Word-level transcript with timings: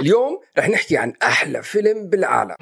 اليوم 0.00 0.40
رح 0.58 0.68
نحكي 0.68 0.96
عن 0.96 1.12
أحلى 1.22 1.62
فيلم 1.62 2.08
بالعالم. 2.08 2.54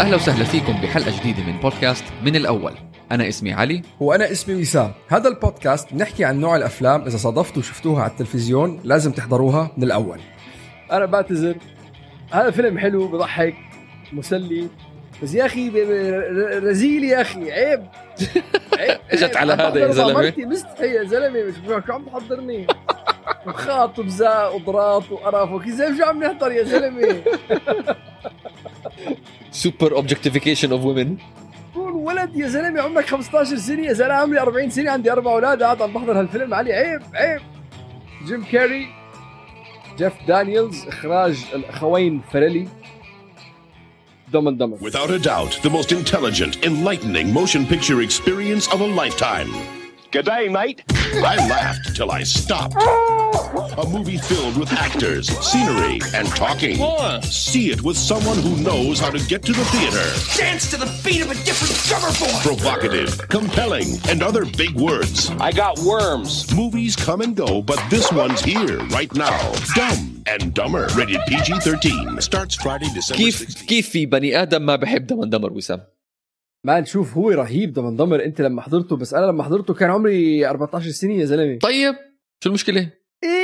أهلا 0.00 0.16
وسهلا 0.16 0.44
فيكم 0.44 0.72
بحلقة 0.72 1.20
جديدة 1.20 1.42
من 1.42 1.60
بودكاست 1.60 2.04
من 2.24 2.36
الأول. 2.36 2.74
أنا 3.12 3.28
اسمي 3.28 3.52
علي. 3.52 3.82
وأنا 4.00 4.30
اسمي 4.30 4.60
وسام. 4.60 4.92
هذا 5.08 5.28
البودكاست 5.28 5.94
بنحكي 5.94 6.24
عن 6.24 6.40
نوع 6.40 6.56
الأفلام 6.56 7.02
إذا 7.02 7.16
صادفتوا 7.16 7.58
وشفتوها 7.58 8.02
على 8.02 8.10
التلفزيون 8.10 8.80
لازم 8.84 9.12
تحضروها 9.12 9.70
من 9.76 9.84
الأول. 9.84 10.20
أنا 10.90 11.06
بعتذر. 11.06 11.56
هذا 12.30 12.50
فيلم 12.50 12.78
حلو 12.78 13.08
بضحك 13.08 13.54
مسلي. 14.12 14.68
بس 15.22 15.34
يا 15.34 15.46
أخي 15.46 15.68
رزيل 16.58 17.04
يا 17.04 17.20
أخي 17.20 17.52
عيب. 17.52 17.86
عيب. 18.78 18.98
عيب. 19.22 19.36
على 19.36 19.52
هذا 19.52 19.80
يا. 19.80 20.12
مرتي 20.14 20.44
مستحي 20.44 20.86
يا 20.86 21.04
زلمة. 21.04 21.42
مش 21.42 21.90
عم 21.90 22.04
تحضرني 22.04 22.66
وخاط 23.46 23.98
وبزاق 23.98 24.54
وضراط 24.54 25.10
وقرف. 25.12 25.52
وكذا 25.52 25.96
شو 25.98 26.04
عم 26.04 26.24
نحضر 26.24 26.52
يا 26.52 26.62
زلمة؟ 26.62 27.22
super 29.50 29.92
objectification 29.96 30.72
of 30.72 30.84
women 30.84 31.16
كون 31.74 31.92
ولد 31.92 32.36
يا 32.36 32.48
زلمة 32.48 32.80
عمرك 32.80 33.06
15 33.06 33.56
سنة. 33.56 33.82
يا 33.86 33.92
زلمة 33.92 34.14
عمري 34.14 34.40
40 34.40 34.70
سنة 34.70 34.90
عندي 34.90 35.12
أربع 35.12 35.32
أولاد. 35.32 35.62
قاعد 35.62 35.82
عم 35.82 35.92
بحضر 35.92 36.20
هالفيلم. 36.20 36.54
علي 36.54 36.72
عيب 36.72 37.02
عيب. 37.14 37.40
جيم 38.26 38.44
كاري 38.52 38.86
جيف 39.98 40.12
دانييلز 40.28 40.88
إخراج 40.88 41.44
الأخوين 41.54 42.20
فريلي. 42.32 42.68
Dumb 44.32 44.46
and 44.46 44.58
Dumber. 44.58 44.76
Without 44.76 45.10
a 45.10 45.18
doubt, 45.18 45.60
the 45.62 45.70
most 45.70 45.92
intelligent, 45.92 46.64
enlightening 46.64 47.32
motion 47.32 47.66
picture 47.66 48.00
experience 48.00 48.66
of 48.72 48.80
a 48.80 48.86
lifetime. 48.86 49.52
Good 50.10 50.24
day, 50.24 50.48
mate. 50.48 50.82
I 50.90 51.36
laughed 51.48 51.94
till 51.94 52.10
I 52.10 52.22
stopped. 52.22 52.76
A 53.71 53.87
movie 53.87 54.17
filled 54.17 54.57
with 54.57 54.71
actors, 54.73 55.29
scenery, 55.39 55.99
and 56.13 56.27
talking. 56.43 56.75
See 57.23 57.71
it 57.71 57.81
with 57.81 57.95
someone 57.95 58.37
who 58.45 58.53
knows 58.61 58.99
how 58.99 59.09
to 59.09 59.19
get 59.31 59.41
to 59.43 59.53
the 59.53 59.63
theater. 59.73 60.05
dance 60.37 60.69
to 60.71 60.77
the 60.77 60.89
beat 61.03 61.21
of 61.21 61.31
a 61.31 61.37
different 61.47 61.75
drummer 61.87 62.11
boy. 62.19 62.39
Provocative, 62.49 63.11
compelling, 63.29 63.87
and 64.09 64.21
other 64.21 64.43
big 64.61 64.73
words. 64.75 65.31
I 65.39 65.51
got 65.53 65.79
worms. 65.79 66.31
Movies 66.61 66.95
come 66.97 67.21
and 67.21 67.35
go, 67.37 67.61
but 67.61 67.79
this 67.89 68.11
one's 68.11 68.41
here 68.41 68.79
right 68.97 69.13
now. 69.15 69.39
Dumb 69.75 70.23
and 70.27 70.53
Dumber. 70.53 70.87
Rated 70.97 71.21
PG 71.29 71.59
13. 71.59 72.19
Starts 72.19 72.55
Friday, 72.55 72.89
December 72.93 73.17
كيف 73.23 73.43
16th. 73.43 73.65
كيف 73.65 73.89
في 73.89 74.05
بني 74.05 74.41
ادم 74.41 74.65
ما 74.65 74.75
بحب 74.75 75.07
دم 75.07 75.23
دمر 75.23 75.53
وسام 75.53 75.81
ما 76.63 76.79
نشوف 76.79 77.17
هو 77.17 77.29
رهيب 77.29 77.73
دم 77.73 77.95
دمر 77.95 78.23
انت 78.25 78.41
لما 78.41 78.61
حضرته 78.61 78.95
بس 78.95 79.13
انا 79.13 79.25
لما 79.25 79.43
حضرته 79.43 79.73
كان 79.73 79.89
عمري 79.89 80.47
14 80.49 80.89
سنه 80.91 81.13
يا 81.13 81.25
زلمه 81.25 81.59
طيب 81.59 81.95
شو 82.43 82.49
المشكله 82.49 82.89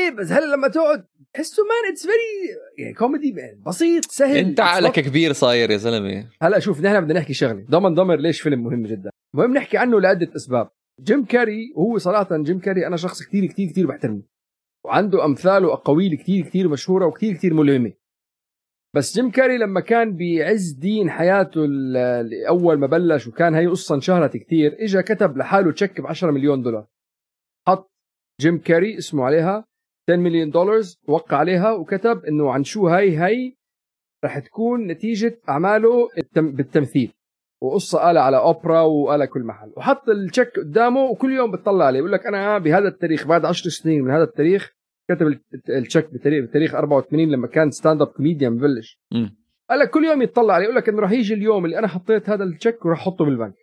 إيه 0.09 0.15
بس 0.15 0.33
هلا 0.33 0.55
لما 0.55 0.69
تقعد 0.69 1.07
تحسه 1.35 1.63
man 1.63 1.93
it's 1.93 2.07
very 2.07 2.59
يعني 2.79 2.95
كوميدي 2.95 3.35
بسيط 3.67 4.05
سهل. 4.05 4.37
انت 4.37 4.61
عقلك 4.61 5.01
كبير 5.01 5.33
صاير 5.33 5.71
يا 5.71 5.77
زلمة. 5.77 6.29
هلا 6.43 6.59
شوف 6.59 6.81
نحن 6.81 7.01
بدنا 7.01 7.21
نحكي 7.21 7.35
شغلة. 7.35 7.67
Dumb 7.69 7.95
and 7.95 8.02
Dumber 8.02 8.17
ليش 8.17 8.41
فيلم 8.41 8.65
مهم 8.65 8.83
جدا؟ 8.83 9.11
مهم 9.35 9.55
نحكي 9.55 9.79
عنه 9.79 10.01
لعدة 10.01 10.37
أسباب. 10.37 10.71
جيم 11.01 11.25
كاري 11.25 11.73
وهو 11.77 11.99
صراحة 11.99 12.37
جيم 12.37 12.59
كاري 12.59 12.87
أنا 12.87 12.97
شخص 12.97 13.23
كتير 13.23 13.47
كتير 13.47 13.69
كتير 13.69 13.87
بحترمه. 13.87 14.23
وعنده 14.87 15.25
أمثال 15.25 15.65
واقاويل 15.65 16.15
كتير 16.15 16.45
كتير 16.45 16.69
مشهورة 16.69 17.07
وكتير 17.07 17.35
كتير 17.35 17.55
ملهمة. 17.55 17.93
بس 18.97 19.15
جيم 19.15 19.31
كاري 19.31 19.59
لما 19.59 19.81
كان 19.81 20.17
بعز 20.17 20.71
دين 20.71 21.11
حياته 21.11 21.61
اول 22.49 22.79
ما 22.79 22.87
بلش 22.87 23.27
وكان 23.27 23.55
هي 23.55 23.67
قصة 23.67 23.95
انشهرت 23.95 24.37
كتير 24.37 24.77
اجى 24.81 25.03
كتب 25.03 25.37
لحاله 25.37 25.73
تشيك 25.73 26.01
ب 26.01 26.07
10 26.07 26.31
مليون 26.31 26.63
دولار. 26.63 26.87
حط 27.69 27.91
جيم 28.41 28.59
كاري 28.59 28.99
اسمه 28.99 29.25
عليها. 29.25 29.68
10 30.09 30.17
مليون 30.17 30.51
دولار 30.51 30.81
وقع 31.09 31.37
عليها 31.37 31.73
وكتب 31.73 32.25
إنه 32.25 32.51
عن 32.53 32.65
شو 32.65 32.89
هاي 32.89 33.17
هاي 33.17 33.57
رح 34.25 34.39
تكون 34.39 34.87
نتيجة 34.87 35.39
أعماله 35.49 36.09
التم... 36.19 36.53
بالتمثيل. 36.53 37.13
وقصة 37.63 37.99
قالها 37.99 38.23
على 38.23 38.37
أوبرا 38.39 38.81
وقالها 38.81 39.27
كل 39.27 39.43
محل. 39.43 39.73
وحط 39.77 40.09
التشيك 40.09 40.59
قدامه 40.59 41.01
وكل 41.05 41.33
يوم 41.33 41.51
بتطلع 41.51 41.85
عليه. 41.85 41.99
بيقول 41.99 42.13
لك 42.13 42.27
أنا 42.27 42.59
بهذا 42.59 42.89
التاريخ 42.89 43.27
بعد 43.27 43.45
عشر 43.45 43.71
سنين 43.71 44.03
من 44.05 44.11
هذا 44.11 44.23
التاريخ 44.23 44.73
كتب 45.11 45.27
الت- 45.27 45.71
التشيك 45.71 46.13
بتاريخ, 46.13 46.45
بتاريخ 46.45 46.75
84 46.75 47.31
لما 47.31 47.47
كان 47.47 47.71
stand 47.71 48.03
up 48.03 48.09
comedian 48.09 48.57
ببلش. 48.57 49.01
قال 49.71 49.79
لك 49.79 49.91
كل 49.91 50.05
يوم 50.05 50.23
يطلع 50.23 50.55
عليه. 50.55 50.65
يقول 50.65 50.77
لك 50.77 50.89
إنه 50.89 51.01
رح 51.01 51.11
يجي 51.11 51.35
اليوم 51.35 51.65
اللي 51.65 51.79
أنا 51.79 51.89
حطيت 51.89 52.31
هذا 52.31 52.45
التشيك 52.45 52.85
وراح 52.85 52.99
أحطه 53.01 53.25
بالبنك. 53.25 53.55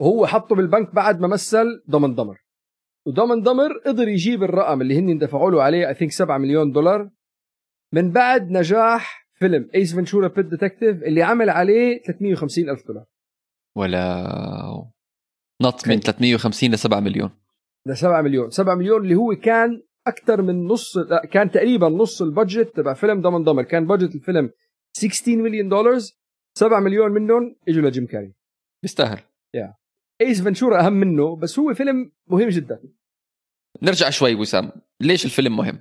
وهو 0.00 0.26
حطه 0.26 0.56
بالبنك 0.56 0.94
بعد 0.94 1.20
ما 1.20 1.28
مثل 1.28 1.82
Dumb 1.86 2.14
and 2.14 2.22
Dumber 2.22 2.38
و 3.06 3.13
Dumb 3.13 3.42
and 3.42 3.54
Dumber 3.54 3.78
قدر 3.86 4.08
يجيب 4.08 4.42
الرقم 4.42 4.80
اللي 4.80 4.98
هن 4.98 5.18
دفعوا 5.18 5.50
له 5.50 5.62
عليه 5.62 5.88
I 5.88 5.94
think 5.94 6.12
7 6.12 6.38
مليون 6.38 6.72
دولار. 6.72 7.10
من 7.92 8.12
بعد 8.12 8.50
نجاح 8.50 9.28
فيلم 9.34 9.70
Ace 9.74 9.94
Ventura 9.94 10.28
Pet 10.28 10.46
Detective 10.46 11.02
اللي 11.02 11.22
عمل 11.22 11.50
عليه 11.50 12.02
350 12.02 12.70
ألف 12.70 12.86
دولار. 12.86 13.04
ولا 13.76 14.88
نط 15.62 15.88
من 15.88 16.00
350 16.00 16.70
ل 16.70 16.78
7 16.78 17.00
مليون. 17.00 17.30
ده 17.86 17.94
7 17.94 18.22
مليون. 18.22 18.50
7 18.50 18.74
مليون 18.74 19.02
اللي 19.02 19.14
هو 19.14 19.36
كان 19.36 19.82
أكثر 20.06 20.42
من 20.42 20.66
نص 20.66 20.96
لا 20.96 21.26
كان 21.26 21.50
تقريبا 21.50 21.88
نص 21.88 22.22
ال 22.22 22.30
budget 22.30 22.76
تبع 22.76 22.94
فيلم 22.94 23.22
Dumb 23.22 23.44
and 23.44 23.50
Dumber 23.50 23.62
كان 23.62 23.86
budget 23.86 24.14
الفيلم 24.14 24.50
16 24.92 25.36
مليون 25.36 25.68
دولار 25.68 25.98
7 26.54 26.80
مليون 26.80 27.10
منهم 27.12 27.56
إجوا 27.68 27.88
لجيم 27.88 28.06
كاري. 28.06 28.34
بيستاهل 28.82 29.20
Ace 30.20 30.42
Ventura 30.42 30.86
أهم 30.86 30.92
منه 30.92 31.36
بس 31.36 31.58
هو 31.58 31.74
فيلم 31.74 32.12
مهم 32.26 32.48
جدا. 32.48 32.80
نرجع 33.82 34.10
شوي 34.10 34.34
وسام. 34.34 34.70
ليش 35.00 35.24
الفيلم 35.24 35.56
مهم؟ 35.56 35.78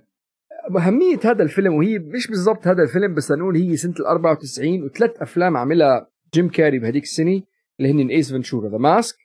أهمية 0.77 1.19
هذا 1.23 1.43
الفيلم 1.43 1.73
وهي 1.73 1.99
مش 1.99 2.27
بالضبط 2.27 2.67
هذا 2.67 2.83
الفيلم 2.83 3.15
بس 3.15 3.31
لنقول 3.31 3.55
هي 3.57 3.77
سنة 3.77 3.93
ال 3.99 4.05
94 4.05 4.83
وثلاث 4.83 5.21
أفلام 5.21 5.57
عملها 5.57 6.07
جيم 6.33 6.49
كاري 6.49 6.79
بهديك 6.79 7.03
السنة 7.03 7.41
اللي 7.79 7.91
هن 7.91 8.09
Ace 8.09 8.31
Ventura 8.31 8.69
The 8.69 8.77
Mask 8.77 9.15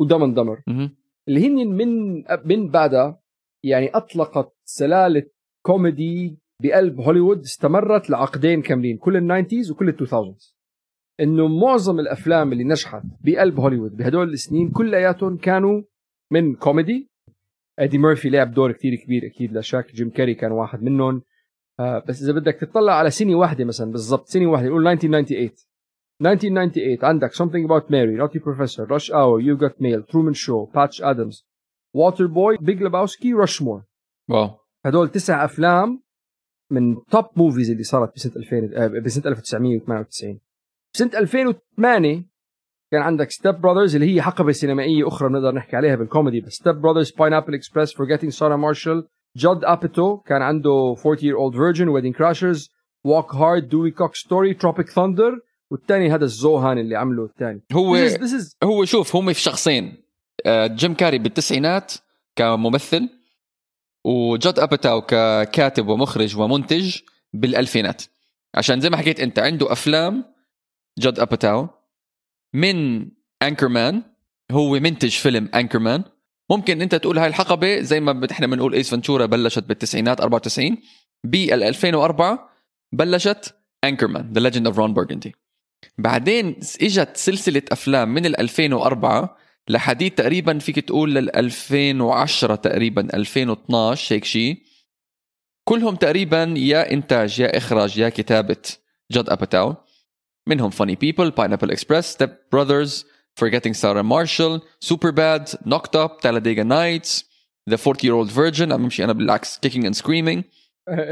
و 0.00 0.07
Dumb 0.07 0.34
and 0.34 0.42
Dumber. 0.42 0.62
اللي 1.28 1.46
هن 1.46 1.68
من 1.68 2.24
من 2.44 2.70
بعدها 2.70 3.20
يعني 3.62 3.88
أطلقت 3.88 4.56
سلالة 4.64 5.22
كوميدي 5.62 6.38
بقلب 6.62 7.00
هوليوود 7.00 7.40
استمرت 7.40 8.10
لعقدين 8.10 8.62
كاملين 8.62 8.96
كل 8.96 9.16
ال 9.16 9.22
nineties 9.22 9.70
وكل 9.70 9.88
التو 9.88 10.34
إنه 11.20 11.48
معظم 11.48 12.00
الأفلام 12.00 12.52
اللي 12.52 12.64
نجحت 12.64 13.02
بقلب 13.24 13.60
هوليوود 13.60 13.96
بهدول 13.96 14.32
السنين 14.32 14.70
كلياتهم 14.70 15.36
كانوا 15.36 15.82
من 16.30 16.54
كوميدي. 16.54 17.10
ادي 17.78 17.98
ميرفي 17.98 18.30
لعب 18.30 18.54
دور 18.54 18.72
كتير 18.72 18.94
كبير 18.94 19.26
أكيد 19.26 19.52
لا 19.52 19.60
شك 19.60 19.94
جيم 19.94 20.10
كاري 20.10 20.34
كان 20.34 20.52
واحد 20.52 20.82
منهم. 20.82 21.22
آه 21.80 22.04
بس 22.08 22.22
إذا 22.22 22.32
بدك 22.32 22.54
تطلع 22.54 22.92
على 22.92 23.10
سنه 23.10 23.34
واحدة 23.34 23.64
مثلا 23.64 23.92
بالضبط 23.92 24.26
سنه 24.26 24.46
واحدة 24.46 24.68
نقول 24.68 24.88
1998 24.88 25.50
1998 26.20 27.04
عندك 27.04 27.32
Something 27.34 27.66
About 27.68 27.90
Mary, 27.90 28.16
Nutty 28.16 28.38
Professor, 28.38 28.86
Rush 28.86 29.10
Hour, 29.10 29.40
You 29.40 29.56
Got 29.56 29.80
Mail, 29.80 30.02
Truman 30.10 30.34
Show, 30.34 30.70
Patch 30.74 31.00
Adams, 31.00 31.42
Waterboy, 31.96 32.56
Big 32.62 32.80
Lebowski, 32.80 33.34
Rushmore. 33.34 33.82
wow. 34.28 34.50
هدول 34.86 35.08
تسع 35.08 35.44
أفلام 35.44 36.02
من 36.70 37.04
top 37.10 37.24
movies 37.36 37.70
اللي 37.70 37.82
صارت 37.82 38.14
بسنة 38.14 38.32
2000 38.36 38.70
آه، 38.76 38.86
بسنة 38.86 39.24
1998 39.26 40.40
بسنه 40.94 41.10
2008 41.18 42.24
كان 42.92 43.02
عندك 43.02 43.30
Step 43.30 43.54
Brothers 43.60 43.94
اللي 43.94 44.14
هي 44.14 44.22
حقبة 44.22 44.52
سينمائية 44.52 45.08
أخرى 45.08 45.28
بنقدر 45.28 45.52
نحكي 45.54 45.76
عليها 45.76 45.96
بالكوميدي 45.96 46.40
بس. 46.40 46.52
Step 46.52 46.74
Brothers 46.74 47.10
Pineapple 47.10 47.54
Express 47.54 47.94
Forgetting 47.94 48.32
Sarah 48.32 48.56
Marshall 48.56 49.08
جود 49.36 49.64
اباتاو 49.64 50.16
كان 50.16 50.42
عنده 50.42 50.96
40 51.06 51.18
year 51.18 51.36
old 51.36 51.56
virgin 51.56 51.88
Wedding 51.88 52.14
Crashers 52.14 52.70
Walk 53.04 53.34
Hard 53.34 53.68
Dewey 53.68 53.90
Cox 53.90 54.14
Story 54.14 54.54
Tropic 54.54 54.90
Thunder 54.90 55.40
والثاني 55.70 56.10
هذا 56.14 56.24
ال 56.24 56.33
Zohan 56.33 56.78
اللي 56.78 56.96
عمله 56.96 57.24
الثاني 57.24 57.62
هو 57.72 58.08
this 58.08 58.10
is, 58.10 58.14
this 58.14 58.40
is 58.40 58.56
هو 58.64 58.84
شوف 58.84 59.16
هم 59.16 59.32
في 59.32 59.40
شخصين. 59.40 59.96
آه، 60.46 60.66
جيم 60.66 60.94
كاري 60.94 61.18
بالتسعينات 61.18 61.92
كممثل 62.36 63.08
وجود 64.04 64.58
اباتاو 64.58 65.02
ككاتب 65.02 65.88
ومخرج 65.88 66.36
ومنتج 66.36 66.96
بالألفينات. 67.32 68.02
عشان 68.54 68.80
زي 68.80 68.90
ما 68.90 68.96
حكيت 68.96 69.20
أنت 69.20 69.38
عنده 69.38 69.72
أفلام 69.72 70.33
جود 70.98 71.20
اباتاو 71.20 71.68
من 72.54 73.08
Anchorman 73.42 74.02
هو 74.50 74.70
منتج 74.70 75.10
فيلم 75.10 75.50
Anchorman 75.54 76.04
ممكن 76.50 76.82
أنت 76.82 76.94
تقول 76.94 77.18
هاي 77.18 77.26
الحقبة 77.26 77.80
زي 77.80 78.00
ما 78.00 78.26
إحنا 78.30 78.46
بنقول 78.46 78.74
Ace 78.74 78.90
Ventura 78.90 79.26
بلشت 79.26 79.64
بالتسعينات 79.64 80.20
94 80.20 80.78
بال 81.24 81.62
2004 81.62 82.50
بلشت 82.92 83.54
Anchorman 83.84 84.32
The 84.32 84.40
Legend 84.40 84.66
of 84.66 84.78
Ron 84.78 84.94
Burgundy 84.94 85.34
بعدين 85.98 86.56
إجت 86.82 87.16
سلسلة 87.16 87.62
أفلام 87.72 88.14
من 88.14 88.26
ال 88.26 88.40
2004 88.40 89.36
لحديد 89.68 90.14
تقريبا 90.14 90.58
فيك 90.58 90.80
تقول 90.80 91.14
لل 91.14 91.36
2010 91.36 92.54
تقريبا 92.54 93.14
2012 93.14 94.14
هيك 94.14 94.24
شيء 94.24 94.62
كلهم 95.64 95.96
تقريبا 95.96 96.54
يا 96.56 96.92
إنتاج 96.92 97.40
يا 97.40 97.56
إخراج 97.56 97.98
يا 97.98 98.08
كتابة 98.08 98.56
جود 99.10 99.30
اباتاو 99.30 99.74
منهم 100.46 100.70
Funny 100.70 100.94
People 100.94 101.30
Pineapple 101.30 101.70
Express 101.70 102.04
Step 102.06 102.36
Brothers 102.52 103.06
Forgetting 103.44 103.74
Sarah 103.74 104.04
Marshall 104.14 104.60
Super 104.90 105.10
Bad 105.12 105.56
Knocked 105.68 105.94
Up 105.96 106.20
Talladega 106.22 106.64
Nights 106.64 107.24
The 107.70 107.76
40 107.76 108.04
Year 108.04 108.14
Old 108.14 108.30
Virgin 108.30 108.72
عم 108.72 108.82
بمشي 108.82 109.04
أنا 109.04 109.12
بالعكس 109.12 109.58
Kicking 109.66 109.82
and 109.84 109.94
Screaming. 110.02 110.42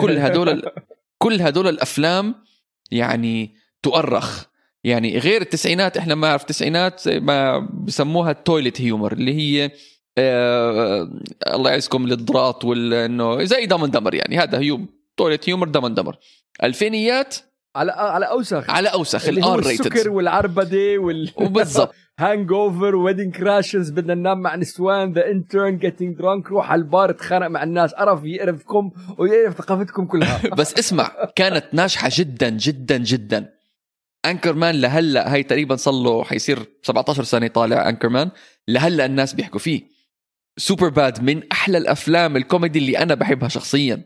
كل 0.00 0.18
هدول 0.18 0.48
ال- 0.48 0.70
كل 1.22 1.42
هدول 1.42 1.68
الأفلام 1.68 2.34
يعني 2.90 3.54
تؤرخ. 3.82 4.44
يعني 4.84 5.18
غير 5.18 5.40
التسعينات 5.42 5.96
إحنا 5.96 6.14
ما 6.14 6.28
نعرف 6.28 6.40
التسعينات 6.42 7.08
ما 7.08 7.58
بسموها 7.58 8.30
ال 8.30 8.37
toilet 8.37 8.80
humor 8.80 9.12
اللي 9.12 9.34
هي 9.34 9.70
آه 10.18 11.10
الله 11.54 11.70
يعزكم 11.70 12.04
الضراط 12.12 12.64
وانه 12.64 13.44
زي 13.44 13.66
Dumb 13.66 13.86
Dumber 13.86 14.14
يعني 14.14 14.38
هذا 14.38 14.58
هيو 14.58 14.80
toilet 15.16 15.48
humor 15.48 15.68
Dumb 15.68 15.86
Dumber 15.86 16.16
الألفينيات 16.62 17.36
على 17.76 17.92
على 17.92 18.26
أوسخ. 18.26 18.70
على 18.70 18.88
أوسخ 18.88 19.28
ال 19.28 19.43
R 19.43 19.58
السكر 19.58 19.94
rated 19.94 20.08
والعربدة 20.08 20.98
وال 20.98 21.32
وبالضبط. 21.36 21.94
Hangover 22.18 22.96
Wedding 22.96 23.36
Crashers 23.36 23.90
بدنا 23.90 24.14
ننام 24.14 24.40
مع 24.40 24.56
نسوان 24.56 25.12
The 25.12 25.30
Intern 25.30 25.78
getting 25.78 26.16
drunk 26.16 26.46
روح 26.48 26.70
على 26.70 26.78
البار 26.78 27.12
تخانق 27.12 27.46
مع 27.46 27.62
الناس 27.62 27.94
قرف 27.94 28.24
يقرفكم 28.24 28.90
ويقرف 29.18 29.58
ثقافتكم 29.58 30.06
كلها. 30.06 30.40
بس 30.58 30.74
اسمع 30.74 31.10
كانت 31.36 31.64
ناجحة 31.72 32.10
جدا 32.12 32.48
جدا 32.48 32.96
جدا. 32.98 33.52
Anchorman 34.26 34.80
لهلأ 34.80 35.34
هي 35.34 35.42
تقريبا 35.42 35.76
صار 35.76 35.94
له 35.94 36.24
حيصير 36.24 36.58
17 36.82 37.22
سنة 37.22 37.46
طالع 37.46 37.88
Anchorman 37.88 38.30
لهلأ 38.68 39.06
الناس 39.06 39.34
بيحكوا 39.34 39.60
فيه. 39.60 39.82
Superbad 40.56 41.22
من 41.22 41.42
أحلى 41.52 41.78
الأفلام 41.78 42.36
الكوميدي 42.36 42.78
اللي 42.78 42.98
أنا 42.98 43.14
بحبها 43.14 43.48
شخصيا. 43.48 44.02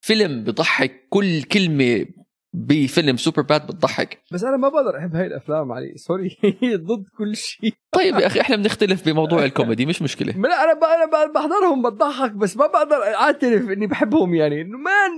فيلم 0.00 0.44
بضحك 0.44 1.06
كل 1.10 1.42
كلمة 1.42 2.06
بفيلم 2.54 3.16
Superbad 3.16 3.66
بتضحك. 3.66 4.22
بس 4.32 4.44
أنا 4.44 4.56
ما 4.56 4.68
بقدر 4.68 4.98
أحب 4.98 5.16
هاي 5.16 5.26
الأفلام 5.26 5.72
علي. 5.72 5.92
sorry 5.96 6.36
ضد 6.88 7.04
كل 7.18 7.36
شيء. 7.36 7.72
طيب 7.92 8.14
يا 8.14 8.26
أخي 8.26 8.40
إحنا 8.40 8.56
بنختلف 8.56 9.08
بموضوع 9.08 9.44
الكوميدي 9.44 9.86
مش 9.86 10.02
مشكلة. 10.02 10.32
لا 10.32 10.64
أنا 10.64 10.74
ب- 10.80 10.84
أنا 10.84 11.32
بحضرهم 11.34 11.82
بضحك 11.82 12.32
بس 12.32 12.56
ما 12.56 12.66
بقدر 12.66 12.96
أعترف 12.96 13.70
إني 13.70 13.86
بحبهم 13.86 14.34
يعني. 14.34 14.60
إنه 14.60 14.78
man 14.78 15.10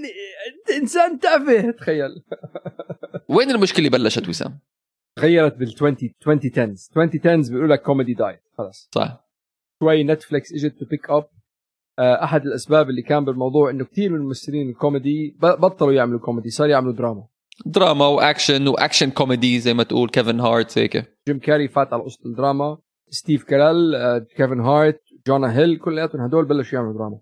أنت 0.52 0.70
إنسان 0.80 1.18
تافه 1.18 1.70
تخيل. 1.70 2.10
وين 3.36 3.50
المشكلة 3.50 3.88
بلشت 3.88 4.28
وسام؟ 4.28 4.58
تغيرت 5.16 5.54
بال 5.56 5.72
20 5.76 5.96
2010 6.26 7.02
2010 7.02 7.52
بيقولوا 7.52 7.74
لك 7.76 7.82
comedy 7.82 8.14
died 8.14 8.40
خلص. 8.58 8.88
صح. 8.94 9.24
شوي 9.82 10.04
نتفليكس 10.04 10.52
إجت 10.52 10.78
to 10.78 10.84
pick 10.84 11.10
up 11.10 11.28
أحد 11.98 12.46
الأسباب 12.46 12.90
اللي 12.90 13.02
كان 13.02 13.24
بالموضوع 13.24 13.70
إنه 13.70 13.84
كثير 13.84 14.10
من 14.10 14.16
الممثلين 14.16 14.68
الكوميدي 14.68 15.36
بطلوا 15.42 15.92
يعملوا 15.92 16.20
كوميدي 16.20 16.50
صار 16.50 16.68
يعملوا 16.68 16.92
دراما. 16.92 17.24
دراما 17.66 18.06
وأكشن 18.06 18.68
وأكشن 18.68 19.10
كوميدي 19.10 19.58
زي 19.58 19.74
ما 19.74 19.82
تقول 19.82 20.08
كيفن 20.08 20.40
هارت 20.40 20.78
هيك. 20.78 21.04
جيم 21.28 21.38
كاري 21.38 21.68
فات 21.68 21.92
على 21.92 22.02
قصه 22.02 22.26
الدراما 22.26 22.78
ستيف 23.10 23.44
كارل 23.44 23.94
آه، 23.94 24.18
كيفن 24.18 24.60
هارت 24.60 25.00
جونا 25.26 25.56
هيل 25.56 25.78
كلياتهم 25.78 26.20
هدول 26.20 26.44
بلشوا 26.44 26.78
يعملوا 26.78 26.94
دراما. 26.98 27.18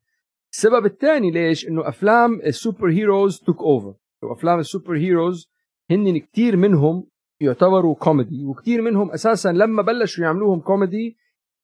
السبب 0.52 0.86
الثاني 0.86 1.30
ليش؟ 1.30 1.68
إنه 1.68 1.88
أفلام 1.88 2.40
ال 2.40 2.90
superheroes 2.90 3.38
took 3.38 3.62
over 3.62 3.94
وأفلام 4.22 4.58
ال 4.58 4.96
superheroes 4.96 5.50
هن 5.90 6.18
كثير 6.18 6.56
منهم 6.56 7.06
يعتبروا 7.40 7.94
كوميدي 7.94 8.44
وكثير 8.44 8.82
منهم 8.82 9.10
أساسا 9.10 9.52
لما 9.52 9.82
بلشوا 9.82 10.24
يعملوهم 10.24 10.60
كوميدي 10.60 11.16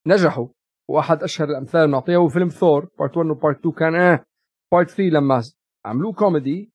نجحوا. 0.07 0.47
واحد 0.89 1.23
أشهر 1.23 1.49
الأمثال 1.49 1.87
بنعطيها 1.87 2.17
هو 2.17 2.27
فيلم 2.27 2.49
Thor 2.49 2.89
part 2.99 3.17
1 3.17 3.29
و 3.29 3.35
part 3.35 3.59
2 3.59 3.75
كان 3.75 3.95
آه 3.95 4.25
part 4.71 4.89
3 4.89 5.03
لما 5.03 5.43
عملوه 5.85 6.13
كوميدي 6.13 6.73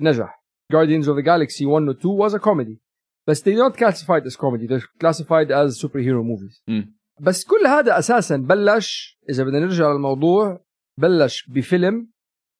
نجح. 0.00 0.44
Guardians 0.72 1.06
of 1.06 1.16
the 1.16 1.22
Galaxy 1.22 1.64
1 1.66 1.88
و 1.88 1.92
2 1.92 2.18
was 2.18 2.34
a 2.34 2.38
comedy. 2.38 2.78
بس 3.28 3.42
they 3.42 3.54
don't 3.54 3.76
classify 3.76 4.18
it 4.18 4.26
as 4.26 4.36
comedy 4.36 4.66
they're 4.66 5.04
classified 5.04 5.50
as 5.50 5.80
superhero 5.86 6.22
movies. 6.22 6.62
مم. 6.68 6.98
بس 7.20 7.44
كل 7.44 7.66
هذا 7.66 7.98
أساسا 7.98 8.36
بلش 8.36 9.18
إذا 9.30 9.44
بدنا 9.44 9.60
نرجع 9.60 9.92
للموضوع 9.92 10.64
بلش 10.98 11.48
بفيلم 11.48 12.10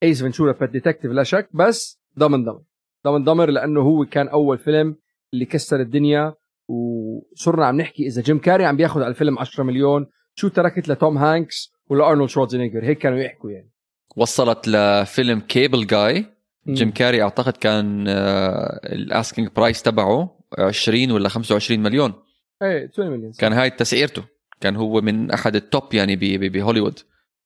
Ace 0.02 0.22
Ventura 0.22 0.52
Pet 0.52 0.70
Detective 0.70 1.12
لا 1.12 1.22
شك 1.22 1.48
بس 1.54 2.00
Dumb 2.16 2.44
and 2.44 2.50
Dumber 2.50 2.62
Dumb 3.04 3.24
and 3.24 3.33
Dumber 3.33 3.50
لأنه 3.50 3.80
هو 3.80 4.04
كان 4.04 4.28
أول 4.28 4.58
فيلم 4.58 4.96
اللي 5.34 5.44
كسر 5.44 5.80
الدنيا 5.80 6.34
وصرنا 6.68 7.66
عم 7.66 7.80
نحكي 7.80 8.06
إذا 8.06 8.22
جيم 8.22 8.38
كاري 8.38 8.64
عم 8.64 8.76
بياخذ 8.76 9.00
على 9.00 9.10
الفيلم 9.10 9.38
10 9.38 9.64
مليون 9.64 10.06
شو 10.38 10.48
تركت 10.48 10.88
لتوم 10.88 11.18
هانكس 11.18 11.72
ولا 11.88 12.08
ارنولد 12.08 12.30
شوارزنيجر؟ 12.30 12.84
هيك 12.84 12.98
كانوا 12.98 13.18
يحكوا 13.18 13.50
يعني. 13.50 13.70
وصلت 14.16 14.68
لفيلم 14.68 15.40
Cable 15.40 15.86
Guy. 15.86 16.26
جيم 16.68 16.90
كاري 16.90 17.22
أعتقد 17.22 17.52
كان 17.52 18.08
آه، 18.08 18.80
ال 18.84 18.93
asking 18.93 19.48
price 19.48 19.82
تبعه 19.82 20.38
20 20.58 21.10
ولا 21.10 21.28
25 21.28 21.82
مليون. 21.82 22.14
إيه 22.62 22.88
20 22.92 23.10
مليون 23.10 23.32
كان 23.32 23.52
هاي 23.52 23.70
تسعيرته. 23.70 24.24
كان 24.60 24.76
هو 24.76 25.00
من 25.00 25.30
أحد 25.30 25.56
ال 25.56 25.66
top 25.66 25.94
يعني 25.94 26.16
بهوليوود. 26.48 26.98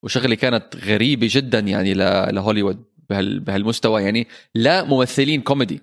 وشغلة 0.03 0.35
كانت 0.35 0.75
غريبة 0.75 1.27
جدا 1.29 1.59
يعني 1.59 1.93
لهوليوود 2.31 2.83
بهال 3.09 3.39
بهالمستوى 3.39 4.03
يعني. 4.03 4.27
لا 4.55 4.83
ممثلين 4.83 5.41
كوميدي. 5.41 5.81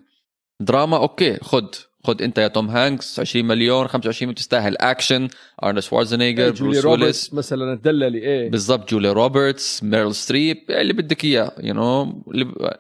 دراما 0.61 0.97
okay 0.97 1.37
خد. 1.37 1.75
خد 2.05 2.23
انت 2.23 2.39
يا 2.39 2.49
توم 2.49 2.69
هانكس 2.69 3.21
20 3.21 3.45
مليون 3.45 3.87
25 3.87 4.27
مليون 4.27 4.35
تستاهل 4.35 4.77
اكشن 4.77 5.29
ارنولد 5.63 5.83
شوارزنيجر 5.83 6.45
إيه، 6.45 6.51
جولي 6.51 6.73
بروس 6.73 6.85
روبرتس 6.85 7.03
ويلس 7.05 7.35
مثلا 7.35 7.73
الدللي 7.73 8.19
إيه. 8.19 8.51
بالضبط 8.51 8.91
جولي 8.91 9.13
روبرتس 9.13 9.83
ميرل 9.83 10.15
ستريب 10.15 10.57
اللي 10.71 10.93
بدك 10.93 11.25
إياه 11.25 11.53
you 11.63 11.75
know 11.75 12.23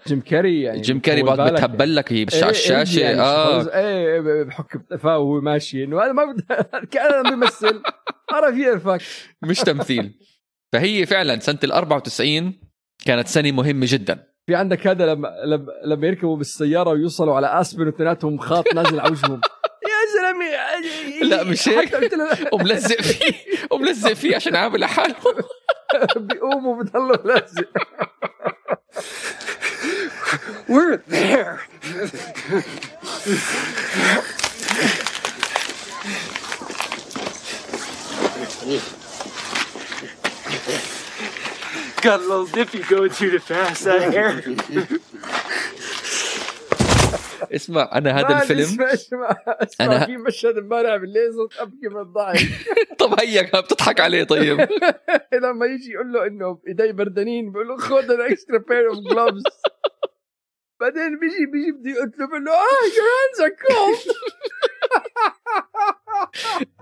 جيم 0.08 0.20
كاري 0.20 0.62
يعني 0.62 0.80
جيم 0.80 1.00
كاري 1.00 1.22
بعد 1.22 1.52
بتهبل 1.52 1.96
لك 1.96 2.12
هي 2.12 2.16
يعني. 2.18 2.30
على 2.34 2.44
إيه، 2.44 2.50
الشاشة 2.50 2.98
إيه 2.98 3.04
يعني 3.04 3.20
آه. 3.20 3.62
إيه 3.62 4.14
إيه، 4.14 4.42
بحك 4.42 4.76
بقفاه 4.76 5.18
وهو 5.18 5.40
ماشي. 5.40 5.84
إنه 5.84 6.02
هذا 6.02 6.12
ما 6.12 6.24
بد... 6.24 6.40
كان 6.92 7.12
عم 7.12 7.30
بيمثل 7.30 7.82
عرف 8.30 8.56
يقرفك 8.56 9.02
مش 9.42 9.58
تمثيل. 9.58 10.12
فهي 10.72 11.06
فعلا 11.06 11.40
سنة 11.40 11.58
ال 11.64 11.72
94 11.72 12.54
كانت 13.04 13.28
سنة 13.28 13.52
مهمة 13.52 13.86
جدا. 13.88 14.29
في 14.46 14.54
عندك 14.54 14.86
هذا 14.86 15.06
لما 15.06 15.28
لما, 15.44 15.72
لما 15.84 16.06
يركبوا 16.06 16.36
بالسيارة 16.36 16.90
ويوصلوا 16.90 17.36
على 17.36 17.60
آسبن 17.60 17.86
واثنيناتهم 17.86 18.38
خاط 18.38 18.74
نازل 18.74 19.00
على 19.00 19.10
وجههم. 19.12 19.40
يا 19.90 20.00
زلمة 20.16 21.30
لا، 21.30 21.44
مش 21.44 21.68
هيك. 21.68 22.12
وملزق 22.52 23.00
فيه 23.02 23.34
وملزق 23.70 24.12
فيه 24.12 24.36
عشان 24.36 24.56
عامل 24.56 24.84
حاله 24.84 25.14
بيقوموا 26.16 26.82
بضلوا 26.82 27.16
لازق 27.16 27.68
We're 30.68 30.98
there. 31.08 31.56
Got 42.02 42.20
a 42.20 42.22
little 42.22 42.46
dippy 42.46 42.78
going 42.82 43.10
too 43.10 43.38
fast 43.38 43.86
out 43.86 44.12
here. 44.12 44.42
اسمع 47.54 47.90
أنا 47.94 48.10
هذا 48.20 48.42
الفيلم 48.42 48.60
اسمع 48.60 48.92
اسمع 48.92 49.36
اسمع 49.48 49.98
أنا- 50.00 50.06
في 50.06 50.16
مشهد 50.16 50.58
امبارح 50.58 50.96
بالليل 50.96 51.34
صرت 51.34 51.60
أبكي 51.60 51.88
من 51.88 52.00
الضحك. 52.00 52.48
طب 53.00 53.20
هيك 53.20 53.56
بتضحك 53.56 54.00
عليه 54.00 54.24
طيب. 54.24 54.60
لما 55.42 55.66
يجي 55.66 55.90
يقول 55.92 56.12
له 56.12 56.26
إنه 56.26 56.58
إيدي 56.68 56.92
بردانين 56.92 57.52
بقول 57.52 57.68
له 57.68 57.76
خذ 57.76 58.28
extra 58.28 58.58
pair 58.58 58.94
of 58.94 58.98
gloves. 59.12 59.42
بعدين 60.80 61.18
بيجي 61.18 61.46
بيجي 61.46 61.72
بدي 61.72 61.92
اطلب 62.02 62.30
له 62.44 62.52
آه 62.52 62.84
your 62.96 63.08
hands 63.16 63.40
are 63.46 63.56
cold. 63.66 64.16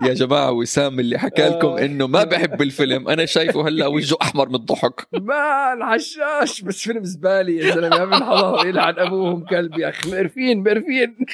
يا 0.01 0.13
جماعة 0.13 0.51
وسام 0.51 0.99
اللي 0.99 1.17
حكى 1.17 1.49
لكم 1.49 1.67
آه. 1.67 1.85
إنه 1.85 2.07
ما 2.07 2.23
بحب 2.23 2.61
الفيلم. 2.61 3.09
أنا 3.09 3.25
شايفه 3.25 3.67
هلأ 3.67 3.87
وجهه 3.87 4.17
أحمر 4.21 4.49
من 4.49 4.55
الضحك. 4.55 5.07
مان 5.13 5.83
حشاش 5.85 6.61
بس 6.61 6.81
فيلم 6.81 7.03
زبالي 7.03 7.57
يا 7.57 7.75
زلمة. 7.75 7.97
ما 7.97 8.05
بنحضر 8.05 8.67
يلعن 8.67 8.99
أبوهم 8.99 9.45
كلب 9.45 9.79
يا 9.79 9.89
أخي. 9.89 10.11
مقرفين 10.11 10.63
مقرفين. 10.63 11.25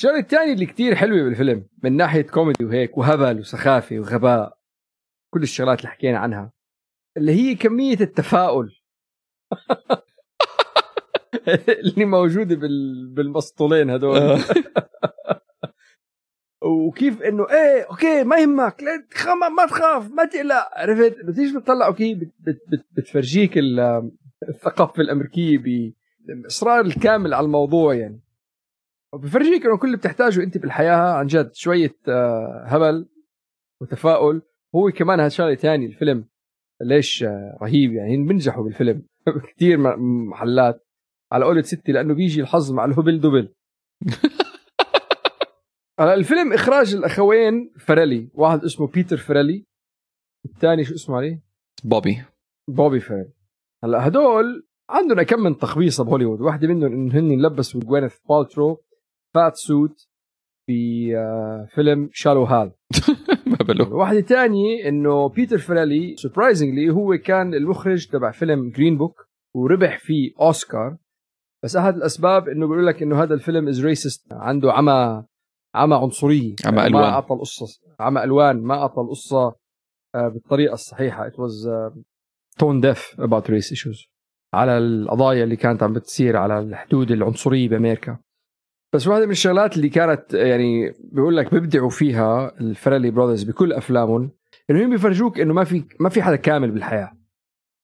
الشغلة 0.00 0.18
الثانية 0.18 0.52
اللي 0.52 0.66
كتير 0.66 0.94
حلوة 0.94 1.22
بالفيلم 1.22 1.66
من 1.82 1.96
ناحية 1.96 2.22
كوميدي 2.22 2.64
وهيك 2.64 2.98
وهبل 2.98 3.40
وسخافة 3.40 3.98
وغباء 3.98 4.58
كل 5.34 5.42
الشغلات 5.42 5.78
اللي 5.78 5.90
حكينا 5.90 6.18
عنها 6.18 6.52
اللي 7.16 7.32
هي 7.32 7.54
كمية 7.54 8.00
التفاؤل. 8.00 8.74
اللي 11.84 12.04
موجودة 12.04 12.56
بال... 12.56 13.06
بالمسطولين 13.06 13.90
هدول. 13.90 14.16
آه. 14.18 14.38
وكيف 16.62 17.22
إنه 17.22 17.46
إيه 17.50 17.86
okay 17.90 18.24
ما 18.24 18.36
يهمك 18.36 18.82
لا 18.82 19.06
تخم 19.10 19.38
ما 19.56 19.66
تخاف 19.66 20.10
ما 20.10 20.24
تقلق. 20.24 20.68
عرفت؟ 20.76 21.18
انه 21.18 21.32
تيجي 21.32 21.58
بتطلع؟ 21.58 21.86
okay 21.86 22.14
بت 22.14 22.32
بت 22.40 22.60
بت 22.68 22.86
بتفرجيك 22.92 23.58
ال- 23.58 24.10
الثقافة 24.48 25.00
الأمريكية 25.02 25.58
بالاصرار 26.26 26.80
الكامل 26.80 27.34
على 27.34 27.44
الموضوع 27.46 27.94
يعني. 27.94 28.20
وبفرجيك 29.12 29.66
إنه 29.66 29.76
كل 29.78 29.86
اللي 29.86 29.96
بتحتاجه 29.98 30.42
أنت 30.42 30.58
بالحياة 30.58 31.12
عن 31.12 31.26
جد 31.26 31.50
شوية 31.54 31.94
آه، 32.08 32.64
هبل 32.66 33.08
وتفاؤل. 33.80 34.42
هو 34.74 34.90
كمان 34.90 35.20
هذا 35.20 35.28
شغلة 35.28 35.54
ثاني 35.54 35.86
الفيلم. 35.86 36.24
ليش 36.82 37.24
آه، 37.24 37.58
رهيب 37.62 37.92
يعني 37.92 38.16
بنجحوا 38.16 38.64
بالفيلم. 38.64 39.02
كثير 39.56 39.78
محلات. 40.30 40.86
على 41.32 41.44
قولة 41.44 41.62
ستي 41.62 41.92
لأنه 41.92 42.14
بيجي 42.14 42.40
الحظ 42.40 42.72
مع 42.72 42.84
الهبل 42.84 43.20
دبل. 43.20 43.54
الفيلم 46.00 46.52
إخراج 46.52 46.94
الأخوين 46.94 47.72
فريلي. 47.78 48.30
واحد 48.34 48.64
اسمه 48.64 48.86
بيتر 48.86 49.16
فريلي. 49.16 49.64
الثاني 50.44 50.84
شو 50.84 50.94
اسمه 50.94 51.16
عليه؟ 51.16 51.42
بوبي. 51.84 52.22
بوبي 52.68 53.00
فريلي. 53.00 53.32
هلا 53.84 54.06
هدول 54.06 54.66
عندنا 54.90 55.22
كم 55.22 55.40
من 55.40 55.58
تخبيصه 55.58 56.04
بهوليوود. 56.04 56.40
واحدة 56.40 56.68
منهم 56.68 56.92
انه 56.92 57.14
هن 57.14 57.46
لبسوا 57.46 57.80
جوينث 57.80 58.16
بالترو 58.28 58.82
fat 59.34 59.56
suit 59.56 60.08
في 60.66 61.12
آه، 61.16 61.66
فيلم 61.74 62.10
Shallow 62.12 62.44
Hal. 62.44 62.72
ما 63.46 63.56
بلو 63.56 63.98
واحدة 63.98 64.20
تانية 64.20 64.88
إنه 64.88 65.28
بيتر 65.28 65.58
فريلي 65.58 66.16
surprisingly 66.16 66.90
هو 66.90 67.18
كان 67.18 67.54
المخرج 67.54 68.06
تبع 68.06 68.30
فيلم 68.30 68.70
Green 68.70 68.98
Book 68.98 69.28
وربح 69.54 69.98
فيه 69.98 70.32
اوسكار 70.40 70.96
بس 71.64 71.76
أحد 71.76 71.96
الأسباب 71.96 72.48
إنه 72.48 72.66
بيقول 72.66 72.86
لك 72.86 73.02
إنه 73.02 73.22
هذا 73.22 73.34
الفيلم 73.34 73.68
is 73.68 73.84
racist 73.84 74.32
عنده 74.32 74.72
عمى 74.72 75.24
عمى 75.78 75.94
عنصريه 75.94 76.54
عمى 76.66 76.76
ما 76.76 76.86
ألوان. 76.86 77.04
أعطى 77.04 77.34
القصة. 77.34 77.66
عمى 78.00 78.24
ألوان 78.24 78.62
ما 78.62 78.74
أعطى 78.74 79.00
القصة 79.00 79.54
آه، 80.14 80.28
بالطريقة 80.28 80.74
الصحيحة. 80.74 81.28
It 81.28 81.32
was 81.32 81.66
uh, 81.66 81.98
tone 82.62 82.80
deaf 82.82 83.18
about 83.18 83.48
race 83.48 83.72
issues. 83.72 84.08
على 84.54 84.78
القضايا 84.78 85.44
اللي 85.44 85.56
كانت 85.56 85.82
عم 85.82 85.92
بتصير 85.92 86.36
على 86.36 86.58
الحدود 86.58 87.10
العنصرية 87.10 87.68
بأمريكا. 87.68 88.18
بس 88.94 89.06
واحدة 89.06 89.26
من 89.26 89.32
الشغلات 89.32 89.76
اللي 89.76 89.88
كانت 89.88 90.34
يعني 90.34 90.94
بيقول 91.12 91.36
لك 91.36 91.54
بيبدعوا 91.54 91.90
فيها 91.90 92.60
ال 92.60 92.66
Farrelly 92.66 93.10
brothers 93.10 93.42
بكل 93.42 93.72
أفلامهم 93.72 94.30
إنه 94.70 94.84
هم 94.84 94.90
بيفرجوك 94.90 95.40
إنه 95.40 95.54
ما 95.54 95.64
في 95.64 95.84
ما 96.00 96.08
في 96.08 96.22
حدا 96.22 96.36
كامل 96.36 96.70
بالحياة. 96.70 97.12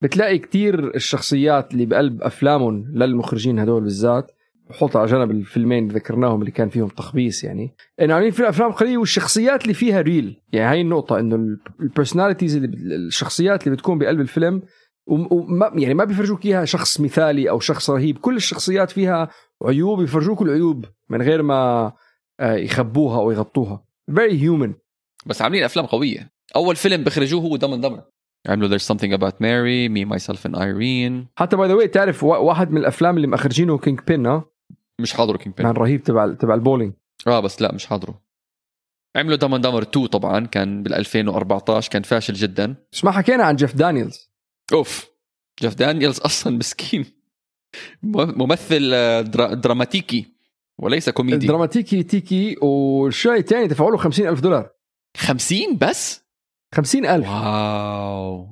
بتلاقي 0.03 0.39
كتير 0.39 0.95
الشخصيات 0.95 1.73
اللي 1.73 1.87
بقلب 1.87 2.23
أفلامهم 2.23 2.85
للمخرجين 2.95 3.59
هدول 3.59 3.83
بالذات 3.83 4.33
بحط 4.71 4.97
على 4.97 5.07
جنب 5.07 5.31
الفيلمين 5.31 5.83
اللي 5.83 5.95
ذكرناهم 5.95 6.41
اللي 6.41 6.51
كان 6.51 6.69
فيهم 6.69 6.89
تخبيص 6.89 7.45
يعني. 7.45 7.75
انه 8.01 8.15
عاملين 8.15 8.31
في 8.31 8.49
افلام 8.49 8.73
قليله 8.73 8.99
والشخصيات 8.99 9.63
اللي 9.63 9.75
فيها 9.75 10.01
real. 10.01 10.41
يعني 10.53 10.71
هاي 10.73 10.81
النقطة 10.81 11.19
إنه 11.21 11.57
ال 11.81 11.86
personalities 11.86 12.57
اللي 12.57 12.97
الشخصيات 12.97 13.67
اللي 13.67 13.77
بتكون 13.77 13.99
بقلب 13.99 14.21
الفيلم 14.21 14.63
وم- 15.07 15.29
وما 15.31 15.71
يعني 15.75 15.95
ما 15.95 16.05
بيفرجوك 16.05 16.47
إياها 16.47 16.65
شخص 16.65 17.01
مثالي 17.01 17.51
أو 17.51 17.61
شخص 17.61 17.91
رهيب. 17.91 18.19
كل 18.19 18.37
الشخصيات 18.37 18.91
فيها 18.91 19.29
عيوب 19.65 20.03
يفرجوك 20.03 20.43
العيوب 20.43 20.85
من 21.11 21.23
غير 21.23 21.43
ما 21.43 21.93
آه، 22.41 22.55
يخبوها 22.55 23.19
أو 23.21 23.31
يغطوها. 23.31 23.85
Very 24.11 24.33
human. 24.45 24.71
بس 25.27 25.43
عاملين 25.43 25.65
أفلام 25.65 25.87
قوية. 25.87 26.31
أول 26.57 26.77
فيلم 26.77 27.05
بخرجوه 27.05 27.41
هو 27.43 27.57
Dumb 27.57 27.75
Dumber 27.81 28.03
عملوا 28.49 28.79
there's 28.79 28.83
something 28.83 29.13
about 29.19 29.33
Mary 29.35 29.89
me 29.89 30.15
myself 30.17 30.39
and 30.51 30.55
Irene. 30.57 31.27
حتى 31.37 31.57
by 31.57 31.69
the 31.69 31.75
way 31.75 31.89
تعرف 31.89 32.25
وا- 32.25 32.37
واحد 32.37 32.71
من 32.71 32.79
الأفلام 32.79 33.17
اللي 33.17 33.27
مخرجينه 33.27 33.79
Kingpin 33.79 34.27
ها؟ 34.27 34.45
مش 35.01 35.13
حاضروا 35.13 35.39
Kingpin 35.39 35.67
كان 35.67 35.75
رهيب 35.75 36.03
تبع 36.03 36.35
تبع 36.35 36.55
البولينج. 36.55 36.93
آه 37.27 37.41
بس 37.41 37.63
لا 37.63 37.75
مش 37.75 37.87
حاضروا 37.87 38.15
عملوا 39.17 39.37
Dumb 39.37 39.57
Dumber 39.57 39.83
2 39.83 40.07
طبعا 40.07 40.47
كان 40.47 40.83
بال 40.83 40.95
2014 40.95 41.91
كان 41.91 42.03
فاشل 42.03 42.35
جدا. 42.35 42.75
بس 42.93 43.05
ما 43.05 43.11
حكينا 43.11 43.45
عن 43.45 43.57
جيف 43.57 43.75
دانييلز. 43.77 44.31
أوف 44.73 45.07
جيف 45.61 45.75
دانييلز 45.75 46.19
أصلا 46.21 46.57
مسكين. 46.57 47.05
ممثل 48.03 48.91
آه، 48.95 49.21
درا- 49.21 49.55
دراماتيكي 49.55 50.27
وليس 50.81 51.11
كوميدي. 51.11 51.37
الدراماتيكي 51.37 52.03
تيكي 52.03 52.57
والشيء 52.63 53.33
الثاني 53.37 53.67
دفعوا 53.67 53.91
له 53.91 53.97
50 53.97 54.29
ألف 54.29 54.41
دولار. 54.41 54.71
50 55.17 55.77
بس؟ 55.77 56.25
50 56.75 57.07
ألف. 57.07 57.29
واو. 57.29 58.49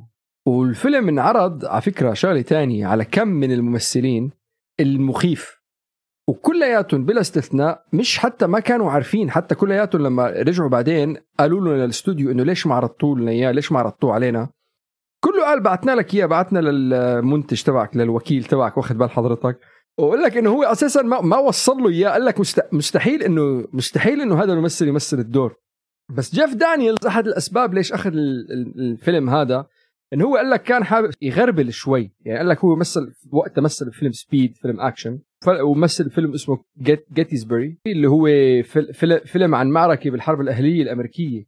والفيلم 0.46 1.08
انعرض 1.08 1.64
على 1.64 1.82
فكرة 1.82 2.14
شغلة 2.14 2.42
تانية 2.42 2.86
على 2.86 3.04
كم 3.04 3.28
من 3.28 3.52
الممثلين 3.52 4.30
المخيف. 4.80 5.61
وكلياتهم 6.28 7.04
بلا 7.04 7.20
استثناء 7.20 7.84
مش 7.92 8.18
حتى 8.18 8.46
ما 8.46 8.60
كانوا 8.60 8.90
عارفين 8.90 9.30
حتى 9.30 9.54
كلياتهم 9.54 10.02
لما 10.02 10.26
رجعوا 10.30 10.68
بعدين 10.68 11.16
قالوا 11.38 11.60
لنا 11.60 11.84
للاستوديو 11.84 12.30
إنه 12.30 12.42
ليش 12.42 12.66
ما 12.66 12.74
عرضتوا 12.74 13.16
لنا 13.16 13.30
إياه 13.30 13.50
ليش 13.52 13.72
ما 13.72 13.78
عرضتوه 13.78 14.12
علينا؟ 14.12 14.48
كله 15.24 15.44
قال 15.44 15.60
بعتنا 15.62 15.92
لك 15.92 16.14
إياه 16.14 16.26
بعتنا 16.26 16.58
للمنتج 16.58 17.62
تبعك 17.62 17.96
للوكيل 17.96 18.44
تبعك 18.44 18.76
واخد 18.76 18.98
بال 18.98 19.10
حضرتك؟ 19.10 19.58
وقال 19.98 20.22
لك 20.22 20.36
إنه 20.36 20.50
هو 20.50 20.62
أساسا 20.62 21.02
ما, 21.02 21.20
ما 21.20 21.36
وصل 21.38 21.76
له 21.76 21.88
إياه 21.88 22.10
قال 22.10 22.24
لك 22.24 22.40
مست- 22.40 22.72
مستحيل 22.72 23.22
انه 23.22 23.68
مستحيل 23.72 24.20
إنه 24.20 24.42
هذا 24.42 24.52
الممثل 24.52 24.88
يمثل 24.88 25.18
الدور. 25.18 25.54
بس 26.10 26.34
جيف 26.34 26.54
دانييلز 26.54 27.06
أحد 27.06 27.26
الأسباب 27.26 27.74
ليش 27.74 27.92
أخذ 27.92 28.10
ال- 28.10 28.52
ال- 28.52 28.80
الفيلم 28.92 29.30
هذا 29.30 29.66
إنه 30.12 30.24
هو 30.24 30.36
قال 30.36 30.50
لك 30.50 30.62
كان 30.62 30.84
حابب 30.84 31.10
يغربل 31.22 31.72
شوي. 31.72 32.14
يعني 32.20 32.38
قال 32.38 32.48
لك 32.48 32.58
هو 32.64 32.76
مثل 32.76 33.14
وقتها 33.32 33.62
مثل 33.62 33.92
فيلم 33.92 34.12
Speed 34.12 34.56
فيلم 34.56 34.80
اكشن 34.80 35.18
ومثل 35.48 36.10
فيلم 36.10 36.32
اسمه 36.32 36.58
Gettysburg 37.12 37.78
اللي 37.86 38.08
هو 38.08 38.24
فيل- 38.62 38.94
فيل- 38.94 39.20
فيلم 39.26 39.54
عن 39.54 39.70
معركة 39.70 40.10
بالحرب 40.10 40.40
الأهلية 40.40 40.82
الأمريكية. 40.82 41.46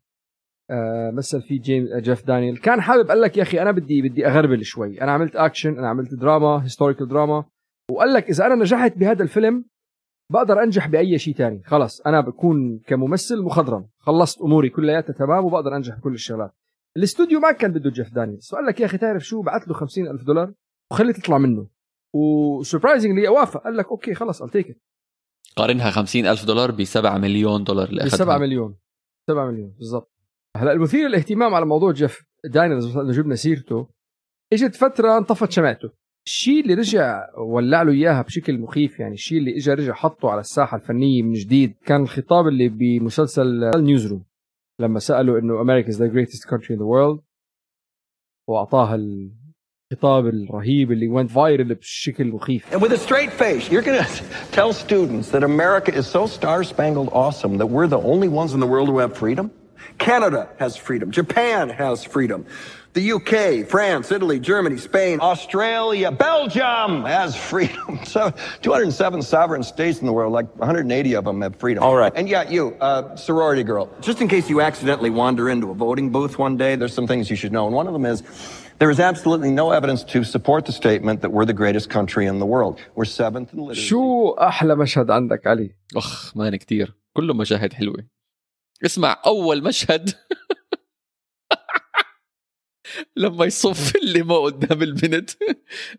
آه 0.70 1.10
مثل 1.10 1.42
فيه 1.42 1.60
جيم 1.60 1.88
جيف 1.96 2.26
دانييل 2.26 2.56
كان 2.56 2.80
حابب 2.80 3.08
قال 3.08 3.20
لك 3.20 3.36
يا 3.36 3.42
أخي 3.42 3.62
أنا 3.62 3.70
بدي 3.70 4.02
بدي 4.02 4.26
أغربل 4.26 4.64
شوي. 4.64 5.00
أنا 5.02 5.12
عملت 5.12 5.36
أكشن 5.36 5.78
أنا 5.78 5.88
عملت 5.88 6.14
دراما 6.14 6.64
historical 6.64 7.08
drama. 7.08 7.44
وقال 7.90 8.12
لك 8.12 8.28
إذا 8.28 8.46
أنا 8.46 8.54
نجحت 8.54 8.96
بهذا 8.98 9.22
الفيلم 9.22 9.64
بقدر 10.32 10.62
أنجح 10.62 10.88
بأي 10.88 11.18
شيء 11.18 11.34
تاني. 11.34 11.62
خلاص 11.64 12.00
أنا 12.00 12.20
بكون 12.20 12.78
كممثل 12.86 13.42
مخضرم. 13.42 13.86
خلصت 13.98 14.40
أموري 14.40 14.68
كلياتها 14.68 15.12
تمام 15.12 15.44
وبقدر 15.44 15.76
أنجح 15.76 15.96
بكل 15.98 16.12
الشغلات. 16.14 16.52
الاستوديو 16.96 17.40
ما 17.40 17.52
كان 17.52 17.72
بده 17.72 17.90
جيف 17.90 18.14
دانييلز 18.14 18.48
فقال 18.52 18.66
لك 18.66 18.80
يا 18.80 18.86
أخي 18.86 18.98
تعرف 18.98 19.22
شو؟ 19.24 19.42
بعت 19.42 19.68
له 19.68 19.74
50 19.74 20.08
ألف 20.08 20.22
دولار 20.24 20.52
وخليه 20.92 21.12
تطلع 21.12 21.38
منه. 21.38 21.66
و 22.14 22.23
surprisingly 22.23 23.28
وافق 23.28 23.64
قال 23.64 23.76
لك 23.76 23.88
okay 23.88 24.14
خلص 24.14 24.42
it. 24.42 24.74
قارنها 25.56 25.90
50 25.90 26.26
ألف 26.26 26.44
دولار 26.44 26.70
ب 26.70 26.84
7 26.84 27.18
مليون 27.18 27.64
دولار 27.64 27.88
اللي 27.88 28.02
ب 28.02 28.06
أخذها. 28.06 28.18
7 28.18 28.38
مليون. 28.38 28.76
7 29.30 29.50
مليون 29.50 29.74
بالضبط. 29.78 30.12
هلا 30.56 30.72
المثير 30.72 31.08
للاهتمام 31.08 31.54
على 31.54 31.66
موضوع 31.66 31.92
جيف 31.92 32.24
دانييلز 32.44 32.86
مثلا 32.86 33.12
جبنا 33.12 33.34
سيرته 33.34 33.88
إجت 34.52 34.74
فترة 34.74 35.18
انطفت 35.18 35.50
شمعته. 35.50 35.90
الشيء 36.26 36.62
اللي 36.62 36.74
رجع 36.74 37.26
ولع 37.38 37.82
له 37.82 37.92
إياها 37.92 38.22
بشكل 38.22 38.58
مخيف 38.58 39.00
يعني 39.00 39.14
الشيء 39.14 39.38
اللي 39.38 39.56
اجى 39.56 39.72
رجع 39.72 39.92
حطه 39.92 40.30
على 40.30 40.40
الساحة 40.40 40.76
الفنية 40.76 41.22
من 41.22 41.32
جديد 41.32 41.74
كان 41.86 42.02
الخطاب 42.02 42.48
اللي 42.48 42.68
بمسلسل 42.68 43.70
Newsroom 43.76 44.24
لما 44.80 44.98
سألوا 44.98 45.38
إنه 45.38 45.60
أمريكا 45.60 45.92
is 45.92 45.94
the 45.94 46.12
greatest 46.14 46.48
country 46.48 46.74
in 46.74 46.78
the 46.78 46.86
world 46.86 47.20
واعطاها 48.48 48.94
الخطاب 49.93 50.27
الرهيب 50.27 50.91
اللي 50.91 51.07
went 51.07 51.31
viral 51.31 51.73
بشكل 51.73 52.27
مخيف 52.27 52.73
And 52.73 52.81
with 52.81 52.91
a 52.91 52.97
straight 52.97 53.33
face, 53.33 53.71
you're 53.71 53.81
going 53.81 54.03
to 54.03 54.23
tell 54.51 54.71
students 54.71 55.29
that 55.31 55.43
America 55.43 55.91
is 55.91 56.05
so 56.05 56.27
star 56.27 56.63
spangled 56.63 57.09
awesome 57.11 57.57
that 57.57 57.65
we're 57.65 57.87
the 57.87 57.97
only 57.97 58.27
ones 58.27 58.53
in 58.53 58.59
the 58.59 58.67
world 58.67 58.87
who 58.87 58.99
have 58.99 59.17
freedom? 59.17 59.49
Canada 59.97 60.49
has 60.59 60.77
freedom. 60.77 61.09
Japan 61.09 61.69
has 61.69 62.03
freedom. 62.03 62.45
The 62.93 63.11
UK, 63.13 63.67
France, 63.67 64.11
Italy, 64.11 64.39
Germany, 64.39 64.77
Spain, 64.77 65.19
Australia, 65.21 66.11
Belgium 66.11 67.05
has 67.05 67.35
freedom. 67.35 67.99
So 68.03 68.31
207 68.61 69.23
sovereign 69.23 69.63
states 69.63 69.99
in 70.01 70.05
the 70.05 70.13
world, 70.13 70.33
like 70.33 70.47
180 70.57 71.15
of 71.15 71.25
them 71.25 71.41
have 71.41 71.55
freedom. 71.55 71.83
All 71.83 71.95
right. 71.95 72.13
And 72.15 72.29
yeah, 72.29 72.47
you, 72.47 72.75
uh, 72.81 73.15
sorority 73.15 73.63
girl, 73.63 73.89
just 74.01 74.21
in 74.21 74.27
case 74.27 74.49
you 74.49 74.61
accidentally 74.61 75.09
wander 75.09 75.49
into 75.49 75.71
a 75.71 75.73
voting 75.73 76.11
booth 76.11 76.37
one 76.37 76.57
day, 76.57 76.75
there's 76.75 76.93
some 76.93 77.07
things 77.07 77.29
you 77.29 77.35
should 77.35 77.51
know. 77.51 77.65
And 77.65 77.75
one 77.75 77.87
of 77.87 77.93
them 77.93 78.05
is 78.05 78.23
there 78.79 78.89
is 78.89 78.99
absolutely 78.99 79.51
no 79.51 79.71
evidence 79.71 80.03
to 80.13 80.23
support 80.23 80.61
the 80.65 80.71
statement 80.71 81.21
that 81.21 81.31
we're 81.31 81.45
the 81.45 81.59
greatest 81.61 81.89
country 81.89 82.25
in 82.31 82.39
the 82.39 82.45
world. 82.45 82.75
We're 82.95 83.05
seventh 83.05 83.53
in 83.53 83.59
literacy. 83.59 83.87
شو 83.87 84.29
احلى 84.31 84.75
مشهد 84.75 85.11
عندك 85.11 85.47
علي 85.47 85.75
اخ 85.95 86.37
مان 86.37 86.55
كتير 86.55 86.93
كله 87.13 87.33
مشاهد 87.33 87.73
حلوه 87.73 88.05
اسمع 88.85 89.21
اول 89.25 89.63
مشهد 89.63 90.09
لما 93.15 93.45
يصف 93.45 93.95
الليمو 93.95 94.45
قدام 94.45 94.81
البنت 94.83 95.29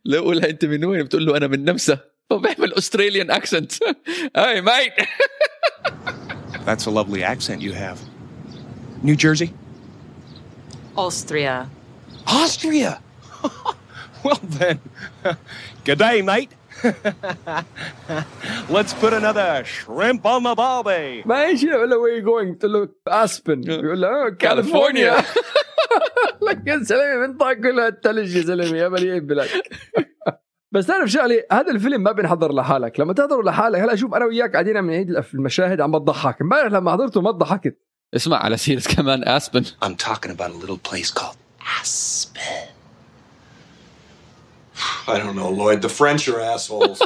لو 0.05 0.15
يقولها 0.23 0.51
انت 0.51 0.65
من 0.65 0.85
وين 0.85 1.03
بتقول 1.03 1.27
له 1.27 1.37
انا 1.37 1.47
من 1.47 1.65
نمسا 1.65 1.99
فبيعمل 2.31 2.75
استراليان 2.75 3.31
اكسنت 3.31 3.73
هاي 4.37 4.61
مايت 4.61 4.93
That's 6.67 6.87
a 6.87 6.91
lovely 6.91 7.23
accent 7.25 7.63
you 7.63 7.73
have. 7.73 7.99
New 9.03 9.17
Jersey? 9.17 9.49
Austria. 10.97 11.57
Austria! 12.28 13.02
well 14.24 14.40
then, 14.44 14.80
good 15.86 16.00
day, 16.00 16.22
mate. 16.22 16.52
Let's 18.70 18.94
put 18.94 19.14
another 19.14 19.64
shrimp 19.64 20.26
on 20.26 20.44
the 20.44 20.56
barbie. 20.56 21.24
ما 21.26 21.46
إيش 21.46 21.64
يقول 21.64 21.90
له 21.90 21.98
وين 21.98 22.24
جوينج 22.24 22.52
قلت 22.54 22.66
له 22.66 22.90
Aspen 23.08 23.62
بيقول 23.62 24.02
له 24.02 24.30
كاليفورنيا 24.30 25.16
لك 26.42 26.68
يا 26.68 26.78
زلمه 26.78 27.28
من 27.28 27.38
طاق 27.38 27.54
كلها 27.54 27.88
الثلج 27.88 28.36
يا 28.36 28.42
زلمه 28.42 28.78
يا 28.78 28.90
مليء 28.90 29.20
بلك 29.20 29.50
بس 30.72 30.88
تعرف 30.88 31.10
شغله 31.10 31.44
هذا 31.52 31.72
الفيلم 31.72 32.04
ما 32.04 32.12
بينحضر 32.12 32.54
لحالك. 32.54 33.00
لما 33.00 33.14
تحضره 33.14 33.42
لحالك 33.42 33.80
هلا 33.80 33.96
شوف 33.96 34.14
أنا 34.14 34.26
وياك 34.26 34.52
قاعدين 34.54 34.78
عم 34.78 34.88
نعيد 34.92 35.24
المشاهد 35.34 35.82
عم 35.82 35.92
بتضحك 35.92 36.42
امبارح 36.42 36.72
لما 36.72 36.92
حضرته 36.92 37.22
ما 37.22 37.32
ضحكت. 37.32 37.78
اسمع 38.16 38.38
على 38.38 38.58
سيرة 38.58 38.82
كمان 38.96 39.28
اسبن 39.28 39.64
I'm 39.66 39.96
talking 40.08 40.32
about 40.32 40.50
a 40.52 40.58
little 40.66 40.92
place 40.92 41.12
called 41.12 41.38
Aspen. 41.80 42.70
I 45.08 45.18
don't 45.20 45.36
know, 45.36 45.50
Lloyd. 45.50 45.82
The 45.82 45.90
French 45.90 46.28
are 46.28 46.40
assholes. 46.40 47.02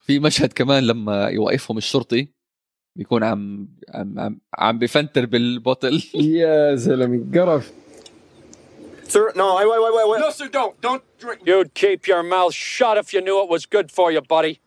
في 0.00 0.18
مشهد 0.18 0.52
كمان 0.52 0.82
لما 0.82 1.28
يوقفهم 1.28 1.78
الشرطي 1.78 2.28
بيكون 2.96 3.24
عم 3.24 3.68
عم 3.94 4.18
عم, 4.20 4.40
عم 4.58 4.78
بفنتر 4.78 5.26
بال 5.26 5.45
bottle 5.45 6.02
يا 6.14 6.74
زلمه 6.74 7.24
قرف 7.34 7.72
Sir, 9.08 9.32
no, 9.36 9.54
wait, 9.54 9.68
wait, 9.70 9.94
wait, 9.96 10.08
wait. 10.10 10.20
No, 10.20 10.30
sir, 10.30 10.48
don't. 10.48 10.74
Don't 10.80 11.04
drink. 11.22 11.40
You'd 11.46 11.74
keep 11.74 12.08
your 12.08 12.22
mouth 12.24 12.52
shut 12.52 12.96
if 12.98 13.14
you 13.14 13.20
knew 13.20 13.36
it 13.44 13.48
was 13.48 13.64
good 13.64 13.88
for 13.92 14.10
you, 14.10 14.20
buddy. 14.20 14.60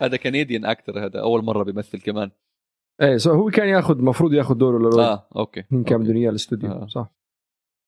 هذا 0.00 0.16
كنديان 0.16 0.64
أكتر 0.64 1.06
هذا 1.06 1.20
اول 1.20 1.44
مره 1.44 1.62
بيمثل 1.62 2.00
كمان 2.00 2.30
إيه 3.00 3.16
so 3.16 3.32
هو 3.32 3.50
كان 3.50 3.68
ياخذ 3.68 3.98
المفروض 3.98 4.32
ياخذ 4.32 4.54
دوره 4.54 4.78
للولد 4.78 4.98
آه 4.98 5.28
okay 5.36 5.64
هم 5.72 5.84
كان 5.84 6.02
بدهم 6.02 6.16
اياه 6.16 6.30
الاستوديو 6.30 6.70
آه. 6.70 6.86
صح 6.86 7.10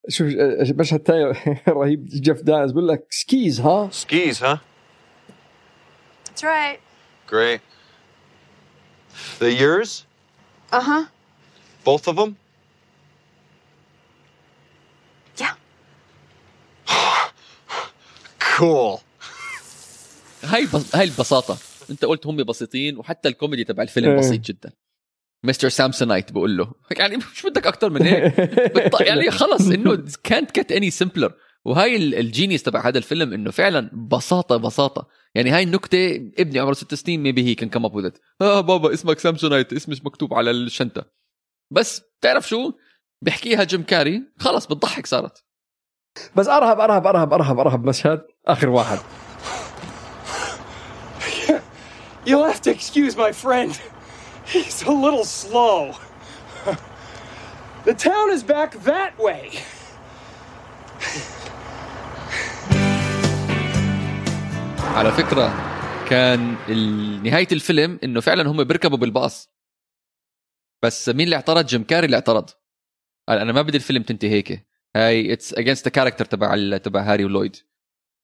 شوف 0.09 0.27
مشهد 0.71 1.01
تاني 1.01 1.25
رهيب 1.69 2.05
جيف 2.05 2.43
دانييلز 2.43 2.73
بيقول 2.73 2.89
لك 2.89 3.07
skis 3.11 3.61
ها 3.61 3.91
Skis, 3.93 4.41
huh? 4.41 4.57
That's 6.25 6.45
right. 6.45 6.79
Great. 7.27 7.61
They 9.39 9.53
yours? 9.53 10.07
Uh 10.73 10.81
huh. 10.81 11.05
Both 11.85 12.09
of 12.09 12.17
them? 12.17 12.37
Yeah. 15.41 15.55
Cool. 18.59 19.01
هاي 20.45 20.67
بس... 20.75 20.97
هاي 20.97 21.05
البساطة 21.05 21.59
أنت 21.91 22.05
قلت 22.05 22.27
هم 22.27 22.37
بسيطين 22.37 22.99
وحتى 22.99 23.29
الكوميدي 23.29 23.65
تبع 23.65 23.83
الفيلم 23.83 24.11
إيه. 24.11 24.19
بسيط 24.19 24.41
جدا 24.41 24.73
mister 25.45 25.69
Samsonite 25.69 26.33
بقول 26.33 26.57
له. 26.57 26.73
يعني 26.91 27.17
مش 27.17 27.43
بدك 27.47 27.67
أكثر 27.67 27.91
من 27.91 28.03
هيك. 28.03 28.35
يعني 29.07 29.31
خلص 29.31 29.69
إنه 29.69 30.05
couldn't 30.25 30.51
get 30.51 30.73
any 30.73 30.91
simpler 30.91 31.33
وهاي 31.65 31.97
ال- 31.97 32.15
ال 32.15 32.22
genius 32.22 32.63
تبع 32.63 32.89
هذا 32.89 32.99
الفيلم 32.99 33.33
إنه 33.33 33.51
فعلا 33.51 33.91
بساطة 34.13 34.57
بساطة. 34.57 35.09
يعني 35.35 35.51
هاي 35.51 35.63
النكتة 35.63 36.31
ابني 36.39 36.59
عمره 36.59 36.73
ست 36.73 36.95
سنين 36.95 37.23
maybe 37.23 37.45
he 37.45 37.55
can 37.55 37.69
come 37.69 37.85
up 37.85 37.95
with 37.95 38.11
آه 38.43 38.61
بابا 38.61 38.95
اسمك 38.95 39.19
Samsonite 39.19 39.73
اسمش 39.73 40.05
مكتوب 40.05 40.35
على 40.35 40.51
الشنطة. 40.51 41.05
بس 41.73 42.03
تعرف 42.21 42.49
شو؟ 42.49 42.73
بيحكيها 43.23 43.65
جيم 43.65 43.83
كاري. 43.83 44.23
خلص 44.39 44.67
بتضحك 44.67 45.07
صارت. 45.07 45.45
بس 46.37 46.49
أرهب 46.49 46.81
أرهب 46.81 47.07
أرهب 47.07 47.33
أرهب 47.33 47.59
أرهب 47.61 47.85
مشهد. 47.85 48.23
آخر 48.47 48.69
واحد. 48.69 48.99
You'll 52.29 52.45
have 52.53 52.63
to 52.63 52.71
excuse 52.71 53.15
my 53.17 53.33
friend. 53.45 53.73
He's 54.53 54.83
a 54.83 54.93
little 55.05 55.25
slow. 55.25 55.79
The 57.85 57.95
town 57.95 58.27
is 58.37 58.43
back 58.43 58.71
that 58.91 59.13
way. 59.19 59.51
على 64.97 65.13
فكرة 65.13 65.55
كان 66.09 66.57
نهاية 67.23 67.49
الفيلم 67.53 67.99
إنه 68.05 68.21
فعلا 68.21 68.51
هم 68.51 68.65
بيركبوا 68.65 68.99
بالباص 68.99 69.51
بس 70.85 71.09
مين 71.09 71.21
اللي 71.21 71.37
اعترض 71.37 71.67
جيم 71.67 71.85
كاري 71.85 72.07
اللي 72.07 72.17
اعترض 72.17 72.51
قال 73.29 73.39
أنا 73.39 73.53
ما 73.53 73.63
بدي 73.63 73.77
الفيلم 73.77 74.03
تنتهي 74.03 74.31
هيك 74.31 74.67
هاي 74.97 75.33
it's 75.33 75.55
against 75.55 75.89
character 75.89 76.25
تبع 76.25 76.77
تبع 76.77 77.01
هاري 77.03 77.25
ولويد 77.25 77.57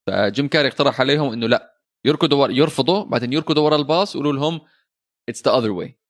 فجيم 0.06 0.48
كاري 0.48 0.68
اقترح 0.68 1.00
عليهم 1.00 1.32
إنه 1.32 1.46
لا 1.46 1.80
يركضوا. 2.04 2.48
يرفضوا 2.48 3.04
بعدين 3.04 3.32
يركضوا 3.32 3.64
ورا 3.64 3.76
الباص 3.76 4.16
ويقولوا 4.16 4.32
لهم 4.40 4.60
It's 5.28 5.42
the 5.44 5.58
other 5.58 5.70
way 5.70 6.01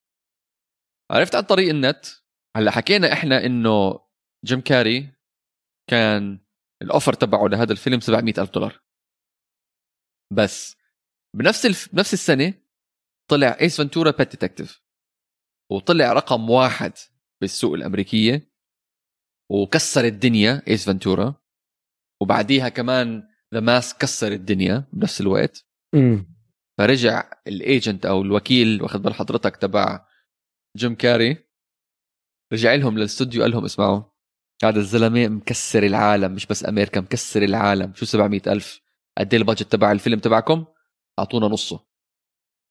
عرفت 1.10 1.34
عن 1.34 1.42
طريق 1.42 1.68
النت؟ 1.68 2.06
هلأ 2.56 2.70
حكينا 2.70 3.12
إحنا 3.12 3.46
إنه 3.46 4.00
جيم 4.44 4.60
كاري 4.60 5.12
كان 5.90 6.38
ال 6.82 6.87
offer 6.87 7.12
تبعه 7.12 7.46
لهذا 7.46 7.72
الفيلم 7.72 8.00
700 8.00 8.34
ألف 8.38 8.50
دولار. 8.50 8.82
بس 10.32 10.76
بنفس 11.36 11.66
الف... 11.66 11.94
بنفس 11.94 12.12
السنة 12.14 12.54
طلع 13.30 13.56
Ace 13.60 13.80
Ventura 13.80 14.10
Pet 14.10 14.30
Detective 14.30 14.82
وطلع 15.72 16.12
رقم 16.12 16.50
واحد 16.50 16.92
بالسوق 17.40 17.74
الأمريكية. 17.74 18.52
وكسر 19.50 20.04
الدنيا 20.04 20.62
Ace 20.68 20.86
Ventura 20.86 21.34
وبعديها 22.22 22.68
كمان 22.68 23.28
The 23.54 23.60
Mask 23.60 23.94
كسر 23.98 24.32
الدنيا 24.32 24.84
بنفس 24.92 25.20
الوقت. 25.20 25.66
امم 25.94 26.32
فرجع 26.78 27.30
ال 27.46 27.56
agent 27.56 28.06
أو 28.06 28.22
الوكيل 28.22 28.82
واخذ 28.82 28.98
بال 28.98 29.14
حضرتك 29.14 29.56
تبع 29.56 30.06
جيم 30.76 30.94
كاري 30.94 31.36
رجع 32.52 32.74
لهم 32.74 32.98
للاستوديو 32.98 33.42
قال 33.42 33.50
لهم 33.50 33.64
اسمعوا 33.64 34.02
هذا 34.64 34.78
الزلمة 34.78 35.28
مكسر 35.28 35.82
العالم 35.82 36.32
مش 36.34 36.46
بس 36.46 36.64
أمريكا 36.68 37.00
مكسر 37.00 37.42
العالم. 37.42 37.92
شو 37.94 38.04
700 38.04 38.40
ألف؟ 38.46 38.80
قد 39.18 39.34
إيه 39.34 39.40
ال 39.40 39.45
budget 39.45 39.72
تبع 39.72 39.92
الفيلم 39.92 40.18
تبعكم؟ 40.18 40.64
أعطونا 41.18 41.46
نصه. 41.46 41.80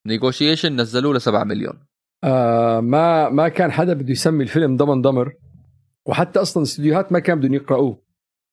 negotiation 0.07 0.75
نزلوه 0.81 1.13
ل 1.13 1.21
7 1.21 1.43
مليون. 1.43 1.87
آه 2.23 2.79
ما 2.79 3.29
ما 3.29 3.47
كان 3.49 3.71
حدا 3.71 3.93
بده 3.93 4.11
يسمي 4.11 4.43
الفيلم 4.43 4.77
Dumb 4.77 5.01
and 5.01 5.12
Dumber 5.12 5.33
وحتى 6.05 6.41
أصلا 6.41 6.63
الاستديوهات 6.63 7.11
ما 7.11 7.19
كان 7.19 7.39
بدهم 7.39 7.53
يقرأوه 7.53 8.01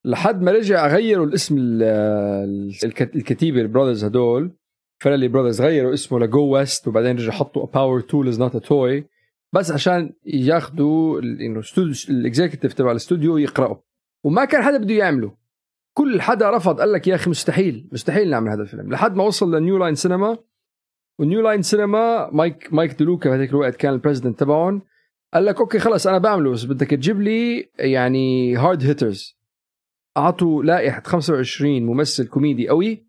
لحد 0.05 0.43
ما 0.43 0.53
رجع 0.53 0.87
غيروا 0.87 1.27
الاسم 1.27 1.59
ال- 1.59 1.83
ال- 1.83 2.75
الك- 2.85 3.17
الكتيبة 3.17 3.61
ال 3.61 3.66
brothers 3.66 4.05
هدول 4.05 4.57
Farrelly 5.03 5.29
Brothers 5.29 5.61
غيروا 5.63 5.95
اسمه 5.95 6.19
ل 6.19 6.28
Go 6.28 6.47
West 6.49 6.89
وبعدين 6.89 7.17
رجع 7.17 7.33
حطوا 7.33 7.67
Power 7.67 8.01
Tool 8.01 8.29
Is 8.29 8.41
Not 8.41 8.55
a 8.55 8.59
Toy 8.59 9.05
بس 9.53 9.71
عشان 9.71 10.13
ياخذوا 10.27 11.21
إنه 11.21 11.63
ال 12.09 12.15
executive 12.15 12.73
تبع 12.73 12.91
الاستوديو 12.91 13.37
يقراوا 13.37 13.77
وما 14.25 14.45
كان 14.45 14.63
حدا 14.63 14.79
بده 14.79 14.95
يعمله. 14.95 15.37
كل 15.95 16.21
حدا 16.21 16.51
رفض 16.51 16.81
قال 16.81 16.93
لك 16.93 17.07
يا 17.07 17.15
أخي 17.15 17.31
مستحيل 17.31 17.89
مستحيل 17.93 18.31
نعمل 18.31 18.51
هذا 18.51 18.63
الفيلم. 18.63 18.93
لحد 18.93 19.15
ما 19.15 19.25
وصل 19.25 19.55
لنيو 19.55 19.79
لاين 19.79 19.95
سينما 19.95 20.39
والنيو 21.19 21.41
لاين 21.41 21.63
سينما 21.63 22.31
مايك 22.31 22.73
مايك 22.73 22.99
دلوكا 22.99 23.31
بهذيك 23.31 23.51
الوقت 23.51 23.77
كان 23.77 23.93
ال 23.93 23.98
president 23.98 24.41
تبعهم 24.41 24.83
قال 25.35 25.45
لك 25.45 25.61
okay 25.61 25.79
خلص 25.79 26.07
أنا 26.07 26.19
بعمله 26.19 26.51
بس 26.51 26.65
بدك 26.65 26.91
تجيب 26.91 27.21
لي 27.21 27.71
يعني 27.79 28.57
hard 28.57 28.83
hitters 28.83 29.39
أعطوا 30.17 30.63
لائحة 30.63 31.03
25 31.07 31.83
ممثل 31.83 32.29
كوميدي 32.29 32.69
قوي 32.69 33.07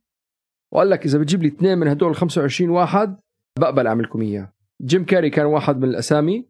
وقال 0.71 0.89
لك 0.89 1.05
إذا 1.05 1.19
بتجيب 1.19 1.43
لي 1.43 1.47
اثنين 1.47 1.77
من 1.77 1.87
هدول 1.87 2.15
25 2.15 2.69
واحد 2.69 3.17
بقبل 3.59 3.87
اعملكم 3.87 4.21
اياه 4.21 4.53
جيم 4.81 5.05
كاري 5.05 5.29
كان 5.29 5.45
واحد 5.45 5.77
من 5.77 5.89
الأسامي 5.89 6.45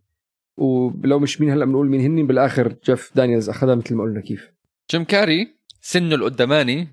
ولو 0.58 1.20
مش 1.20 1.42
مين 1.42 1.52
هلأ 1.52 1.66
بنقول 1.66 1.88
مين 1.90 2.02
هن 2.02 2.28
بالآخر 2.28 2.76
جيف 2.86 3.12
دانييلز 3.16 3.50
أخذها 3.50 3.76
مثل 3.76 3.96
ما 3.96 4.04
قلنا 4.04 4.22
كيف. 4.22 4.52
جيم 4.92 5.04
كاري 5.04 5.56
سنه 5.82 6.16
القداماني 6.16 6.88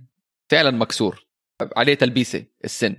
فعلا 0.50 0.70
مكسور 0.70 1.26
عليه 1.76 1.94
تلبيسة 1.94 2.44
السن. 2.64 2.96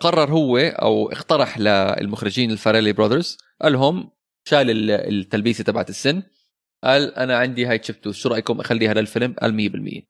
قرر 0.00 0.30
هو 0.30 0.58
أو 0.58 1.12
اقترح 1.12 1.58
للمخرجين 1.58 2.50
ال 2.50 2.55
Farrelly 2.55 2.92
Brothers 2.92 3.38
قال 3.62 3.72
لهم 3.72 4.10
شال 4.48 4.70
ال- 4.70 4.90
التلبيسة 4.90 5.64
تبعت 5.64 5.90
السن 5.90 6.22
قال 6.84 7.14
أنا 7.14 7.36
عندي 7.38 7.66
هاي 7.66 7.78
chipped 7.78 7.98
tooth 7.98 8.12
شو 8.12 8.28
رأيكم 8.28 8.60
أخليها 8.60 8.94
للفيلم؟ 8.94 9.34
قال 9.40 9.70
100% 9.70 10.02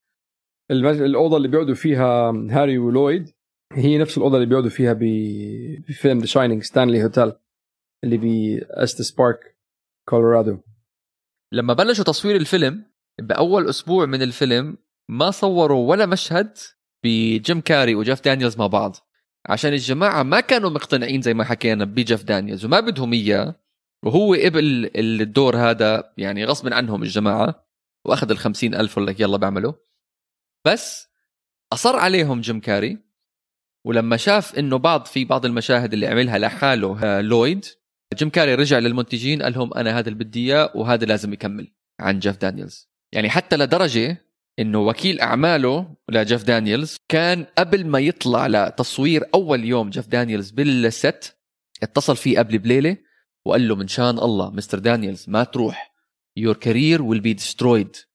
المج... 0.71 1.01
الأوضة 1.01 1.37
اللي 1.37 1.49
بيقعدوا 1.49 1.75
فيها 1.75 2.31
هاري 2.51 2.79
ولويد 2.79 3.31
هي 3.73 3.99
نفس 3.99 4.19
الأوضة 4.19 4.37
اللي 4.37 4.47
بيقعدوا 4.47 4.71
فيها. 4.71 4.93
بفيلم 5.89 6.19
The 6.19 6.27
Shining 6.27 6.63
Stanley 6.63 7.05
Hotel 7.05 7.33
اللي 8.07 8.17
باستس 8.17 9.11
بارك 9.11 9.57
كولورادو 10.09 10.59
لما 11.53 11.75
بلشوا 11.75 12.05
تصوير 12.05 12.37
الفيلم 12.37 12.85
بأول 13.21 13.69
أسبوع 13.69 14.07
من 14.07 14.23
الفيلم 14.23 14.79
ما 15.09 15.31
صوروا 15.31 15.91
ولا 15.91 16.07
مشهد 16.07 16.59
بجيم 17.05 17.61
كاري 17.61 17.95
وجيف 17.95 18.25
دانييلز 18.25 18.59
مع 18.59 18.67
بعض. 18.67 18.97
عشان 19.49 19.73
الجماعة 19.73 20.23
ما 20.23 20.41
كانوا 20.41 20.71
مقتنعين 20.71 21.23
زي 21.23 21.35
ما 21.35 21.45
حكينا 21.45 21.85
بجيف 21.85 22.25
دانييلز 22.25 22.65
وما 22.65 22.81
بدهم 22.81 23.13
إياه. 23.13 23.55
وهو 24.05 24.35
قبل 24.35 24.91
الدور 24.97 25.57
هذا 25.57 26.13
يعني 26.19 26.45
غصب 26.45 26.73
عنهم 26.73 27.03
الجماعة 27.03 27.67
وأخذ 28.05 28.31
ال 28.31 28.75
ألف 28.75 28.99
ولا 28.99 29.15
يلا 29.19 29.37
بعمله. 29.37 29.75
بس 30.67 31.09
أصر 31.73 31.97
عليهم 31.97 32.41
جيم 32.41 32.61
كاري. 32.61 32.99
ولما 33.85 34.17
شاف 34.17 34.59
إنه 34.59 34.77
بعض 34.77 35.07
في 35.07 35.25
بعض 35.25 35.45
المشاهد 35.45 35.93
اللي 35.93 36.07
عملها 36.07 36.39
لحاله 36.39 37.05
آه، 37.05 37.21
لويد 37.21 37.65
جيم 38.15 38.31
كاري 38.31 38.55
رجع 38.55 38.79
للمنتجين 38.79 39.43
قال 39.43 39.53
لهم 39.53 39.75
أنا 39.75 39.99
هذا 39.99 40.09
اللي 40.09 40.25
بدي 40.25 40.47
إياه 40.47 40.73
وهذا 40.75 41.05
لازم 41.05 41.33
يكمل 41.33 41.73
عن 42.01 42.19
جيف 42.19 42.37
دانييلز. 42.37 42.89
يعني 43.13 43.31
حتى 43.31 43.57
لدرجة 43.57 44.27
إنه 44.59 44.81
وكيل 44.81 45.21
أعماله 45.21 45.97
لجيف 46.09 46.45
دانييلز 46.45 46.97
كان 47.09 47.47
قبل 47.59 47.87
ما 47.87 47.99
يطلع 47.99 48.47
لتصوير 48.47 49.25
أول 49.35 49.65
يوم 49.65 49.91
جيف 49.91 50.07
دانييلز 50.07 50.51
بالست 50.51 51.37
اتصل 51.83 52.17
فيه 52.17 52.39
قبل 52.39 52.59
بليلة 52.59 52.97
وقال 53.47 53.69
له 53.69 53.77
من 53.77 53.89
شان 53.89 54.19
الله 54.19 54.51
مستر 54.51 54.79
دانييلز 54.79 55.25
ما 55.29 55.45
تروح. 55.45 55.97
Your 56.41 56.55
career 56.55 56.99
will 56.99 57.21
be 57.21 57.35
destroyed. 57.35 58.07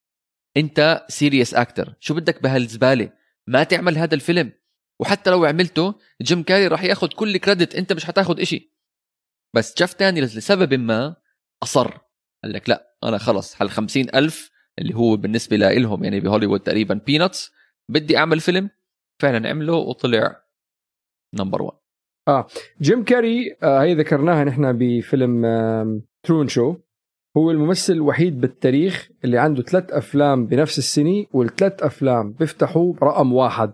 أنت 0.58 1.06
serious 1.10 1.54
actor 1.54 1.94
شو 2.00 2.14
بدك 2.14 2.44
بهالزبالة؟ 2.44 3.10
ما 3.48 3.64
تعمل 3.64 3.98
هذا 3.98 4.16
الفيلم. 4.16 4.52
وحتى 5.00 5.30
لو 5.30 5.46
عملته 5.46 5.96
جيم 6.22 6.44
كاري 6.44 6.68
راح 6.68 6.84
ياخذ 6.84 7.08
كل 7.08 7.38
credit 7.38 7.76
أنت 7.76 7.94
مش 7.94 8.06
حتاخذ 8.06 8.42
إشي. 8.42 8.71
بس 9.56 9.78
جيف 9.78 10.00
دانييلز 10.00 10.38
لسبب 10.38 10.74
ما 10.74 11.16
أصر. 11.64 11.98
قال 12.44 12.54
لك 12.54 12.70
لا 12.70 12.96
أنا 13.04 13.18
خلص. 13.18 13.62
هال 13.62 13.70
50 13.70 14.06
ألف 14.16 14.52
اللي 14.80 14.96
هو 14.96 15.18
بالنسبة 15.18 15.58
لهم 15.58 16.04
يعني 16.04 16.20
بهوليوود 16.20 16.60
تقريبا 16.60 17.02
peanuts 17.06 17.52
بدي 17.90 18.18
أعمل 18.18 18.40
فيلم. 18.40 18.70
فعلا 19.22 19.50
عمله 19.50 19.74
وطلع 19.74 20.44
number 21.40 21.62
1 21.62 22.46
جيم 22.82 23.04
كاري 23.04 23.58
آه 23.64 23.84
هي 23.84 23.94
ذكرناها 23.96 24.44
نحن 24.44 24.78
بفيلم 24.78 25.46
Truman 26.24 26.48
Show 26.48 26.76
هو 27.38 27.52
الممثل 27.52 27.94
الوحيد 27.94 28.42
بالتاريخ 28.42 29.10
اللي 29.24 29.38
عنده 29.38 29.64
ثلاث 29.64 29.92
أفلام 29.92 30.48
بنفس 30.48 30.78
السنة 30.78 31.26
والثلاث 31.34 31.84
أفلام 31.84 32.32
بيفتحوا 32.34 32.94
رقم 33.04 33.34
واحد. 33.34 33.74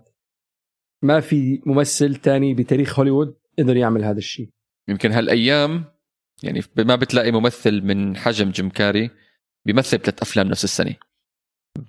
ما 1.02 1.20
في 1.20 1.62
ممثل 1.66 2.14
تاني 2.16 2.54
بتاريخ 2.54 2.98
هوليوود 2.98 3.38
قدر 3.58 3.76
يعمل 3.76 4.04
هذا 4.04 4.18
الشيء. 4.18 4.50
يمكن 4.88 5.12
هالأيام 5.12 5.84
يعني 6.42 6.62
ما 6.76 6.96
بتلاقي 6.96 7.32
ممثل 7.32 7.82
من 7.82 8.16
حجم 8.16 8.50
جيم 8.50 8.68
كاري 8.70 9.10
بيمثل 9.66 9.98
ثلاث 9.98 10.22
أفلام 10.22 10.48
نفس 10.48 10.64
السنة. 10.64 10.94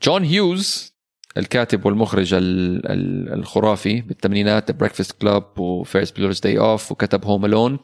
جون 0.03 0.23
هيوز 0.23 0.93
الكاتب 1.37 1.85
والمخرج 1.85 2.33
ال- 2.33 2.91
ال- 2.91 3.33
الخرافي 3.33 4.01
بالثمانينات 4.01 4.71
Breakfast 4.71 5.11
Club 5.21 5.59
و 5.59 5.67
Ferris 5.67 6.17
Bueller's 6.17 6.39
Day 6.39 6.57
Off 6.59 6.91
وكتب 6.91 7.25
Home 7.25 7.45
Alone 7.45 7.79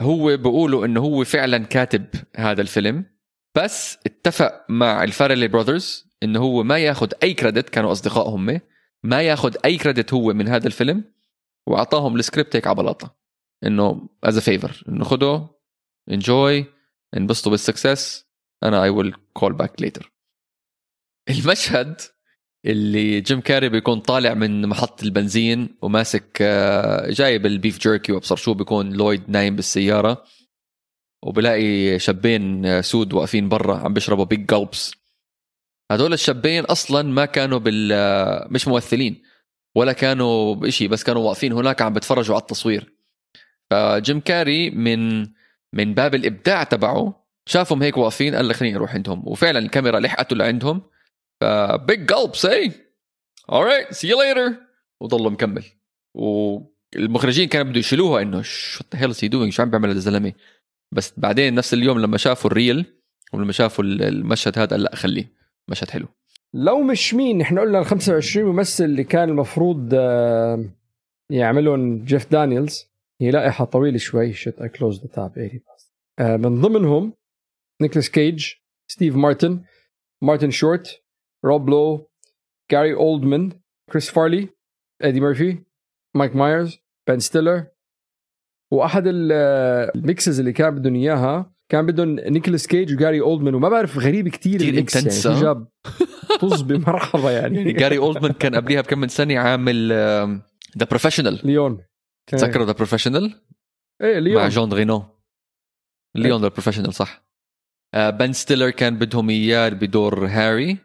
هو 0.00 0.36
بيقولوا 0.36 0.86
إنه 0.86 1.00
هو 1.00 1.24
فعلا 1.24 1.58
كاتب 1.58 2.06
هذا 2.36 2.62
الفيلم 2.62 3.04
بس 3.56 3.98
اتفق 4.06 4.64
مع 4.68 5.04
ال 5.04 5.09
Farrelly 5.09 5.48
Brothers 5.48 6.06
إنه 6.22 6.40
هو 6.40 6.62
ما 6.62 6.78
ياخذ 6.78 7.12
أي 7.22 7.34
credit 7.34 7.68
كانوا 7.70 7.92
أصدقاء 7.92 8.28
هم 8.28 8.60
ما 9.02 9.22
ياخذ 9.22 9.54
أي 9.64 9.76
credit 9.76 10.14
هو 10.14 10.32
من 10.32 10.48
هذا 10.48 10.66
الفيلم 10.66 11.04
وأعطاهم 11.66 12.16
السكريبت 12.16 12.56
هيك 12.56 12.66
على 12.66 12.76
بلاطه 12.76 13.21
إنه 13.66 14.08
as 14.24 14.38
favor 14.38 14.84
إنه 14.88 15.04
خده 15.04 15.48
enjoy 16.10 16.64
انبسطوا 17.16 17.50
بال 17.50 17.67
success 17.67 18.26
أنا 18.62 18.82
I 18.82 18.88
will 18.88 19.14
call 19.32 19.52
back 19.52 19.82
later 19.82 20.12
المشهد 21.30 22.00
اللي 22.66 23.20
جيم 23.20 23.40
كاري 23.40 23.68
بيكون 23.68 24.00
طالع 24.00 24.34
من 24.34 24.68
محطة 24.68 25.04
البنزين 25.04 25.76
وماسك 25.82 26.38
آه، 26.40 27.10
جايب 27.10 27.46
ال 27.46 27.52
beef 27.52 27.78
jerky 27.78 28.12
وأبصر 28.12 28.36
شو 28.36 28.54
بيكون 28.54 28.92
لويد 28.92 29.30
نايم 29.30 29.56
بالسيارة 29.56 30.24
وبلاقي 31.24 31.98
شابين 31.98 32.66
آه، 32.66 32.80
سود 32.80 33.12
واقفين 33.12 33.48
برا 33.48 33.76
عم 33.76 33.94
بيشربوا 33.94 34.24
Big 34.24 34.46
Gulps 34.46 34.94
هدول 35.90 36.12
الشابين 36.12 36.64
أصلا 36.64 37.02
ما 37.02 37.24
كانوا 37.24 37.58
بال 37.58 37.92
آه، 37.92 38.48
مش 38.50 38.68
ممثلين 38.68 39.22
ولا 39.76 39.92
كانوا 39.92 40.54
بشيء 40.54 40.88
بس 40.88 41.04
كانوا 41.04 41.22
واقفين 41.22 41.52
هناك 41.52 41.82
عم 41.82 41.92
بتفرجوا 41.92 42.34
على 42.34 42.42
التصوير. 42.42 42.91
فجيم 43.70 44.20
كاري 44.20 44.70
من 44.70 45.22
من 45.74 45.94
باب 45.94 46.14
الإبداع 46.14 46.62
تبعه 46.62 47.26
شافهم 47.46 47.82
هيك 47.82 47.96
واقفين 47.96 48.34
قال 48.34 48.48
لك 48.48 48.56
خليني 48.56 48.76
أروح 48.76 48.94
عندهم. 48.94 49.28
وفعلا 49.28 49.58
الكاميرا 49.58 50.00
لحقته 50.00 50.36
لعندهم. 50.36 50.82
ف 51.40 51.56
Big 51.56 52.06
Gulps 52.06 52.46
eh 52.46 52.70
alright 53.52 53.94
see 53.94 54.08
you 54.08 54.16
later. 54.16 54.52
وضلوا 55.00 55.30
مكمل. 55.30 55.64
والمخرجين 56.14 57.48
كانوا 57.48 57.70
بده 57.70 57.78
يشيلوها 57.78 58.22
إنه 58.22 58.42
شو 58.42 58.84
the 58.94 59.02
hell 59.02 59.14
he 59.22 59.28
doing 59.28 59.52
شو 59.52 59.62
عم 59.62 59.70
بيعمل 59.70 59.90
الزلمه 59.90 60.32
بس 60.92 61.14
بعدين 61.16 61.54
نفس 61.54 61.74
اليوم 61.74 61.98
لما 61.98 62.16
شافوا 62.16 62.50
ال 62.50 62.57
reel 62.57 62.84
ولما 63.32 63.52
شافوا 63.52 63.84
المشهد 63.84 64.58
هذا 64.58 64.70
قال 64.70 64.82
لأ 64.82 64.96
خليه. 64.96 65.32
مشهد 65.68 65.90
حلو. 65.90 66.08
لو 66.54 66.82
مش 66.82 67.14
مين 67.14 67.38
نحن 67.38 67.58
قلنا 67.58 67.78
ال 67.78 67.86
25 67.86 68.46
ممثل 68.46 68.84
اللي 68.84 69.04
كان 69.04 69.28
المفروض 69.28 69.90
آه، 69.94 70.64
يعملون 71.30 72.04
جيف 72.04 72.32
دانييلز 72.32 72.91
هي 73.22 73.30
لائحة 73.30 73.64
طويلة 73.64 73.98
شوي 73.98 74.32
shit 74.32 74.60
I 74.62 74.68
closed 74.68 75.00
the 75.00 75.06
tab 75.06 75.32
80 75.34 75.50
بس 75.76 75.92
آه، 76.18 76.36
من 76.36 76.60
ضمنهم 76.60 77.14
نيكلاس 77.82 78.10
كيج 78.10 78.46
ستيف 78.90 79.16
مارتن 79.16 79.62
مارتن 80.22 80.50
شورت 80.50 81.02
روب 81.44 81.70
لو 81.70 82.10
جاري 82.70 82.94
اولدمان 82.94 83.50
كريس 83.90 84.10
فارلي 84.10 84.48
ايدي 85.04 85.20
ميرفي 85.20 85.58
مايك 86.16 86.36
مايرز 86.36 86.78
بن 87.08 87.18
ستيلر 87.18 87.66
وأحد 88.72 89.06
ال- 89.06 89.30
آه، 89.32 89.92
ال 89.94 90.01
mixes 90.01 90.38
اللي 90.40 90.52
كان 90.52 90.74
بدهم 90.74 90.94
إياها 90.94 91.52
كان 91.68 91.86
بدهم 91.86 92.08
نيكولاس 92.20 92.66
كيج 92.66 92.92
وجاري 92.94 93.20
اولدمان 93.20 93.54
وما 93.54 93.68
بعرف 93.68 93.98
غريب 93.98 94.28
كتير 94.28 94.60
ال 94.60 94.69
mix 94.69 94.96
يعني 95.26 95.36
ها؟ 95.36 95.40
جاب 95.42 95.68
طز 96.40 96.60
بمرحبا 96.62 97.30
يعني. 97.30 97.72
جاري 97.82 97.98
اولدمان 97.98 98.32
كان 98.32 98.54
قبليها 98.54 98.80
بكم 98.80 98.98
من 98.98 99.08
سنة 99.08 99.38
عامل 99.38 99.88
The 100.78 100.86
Professional 100.90 101.40
ليون. 101.44 101.80
تتذكروا 102.26 102.66
The 102.66 102.72
Professional 102.72 103.40
إيه 104.02 104.14
مع 104.14 104.18
ليون 104.18 104.48
جون 104.48 104.72
رينو. 104.72 105.04
ليون 106.14 106.42
The 106.42 106.48
Professional 106.48 106.94
صح. 106.94 107.24
آه، 107.94 108.10
بن 108.10 108.32
ستيلر 108.32 108.70
كان 108.70 108.98
بدهم 108.98 109.30
إياه 109.30 109.68
بدور 109.68 110.26
هاري. 110.26 110.78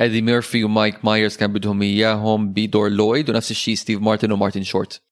ايدي 0.00 0.22
ميرفي 0.22 0.64
ومايك 0.64 1.04
مايرز 1.04 1.36
كان 1.36 1.52
بدهم 1.52 1.82
إياهم 1.82 2.52
بدور 2.52 2.88
لويد. 2.88 3.30
ونفس 3.30 3.50
الشيء 3.50 3.74
ستيف 3.74 4.00
مارتن 4.00 4.32
ومارتن 4.32 4.62
شورت. 4.62 5.02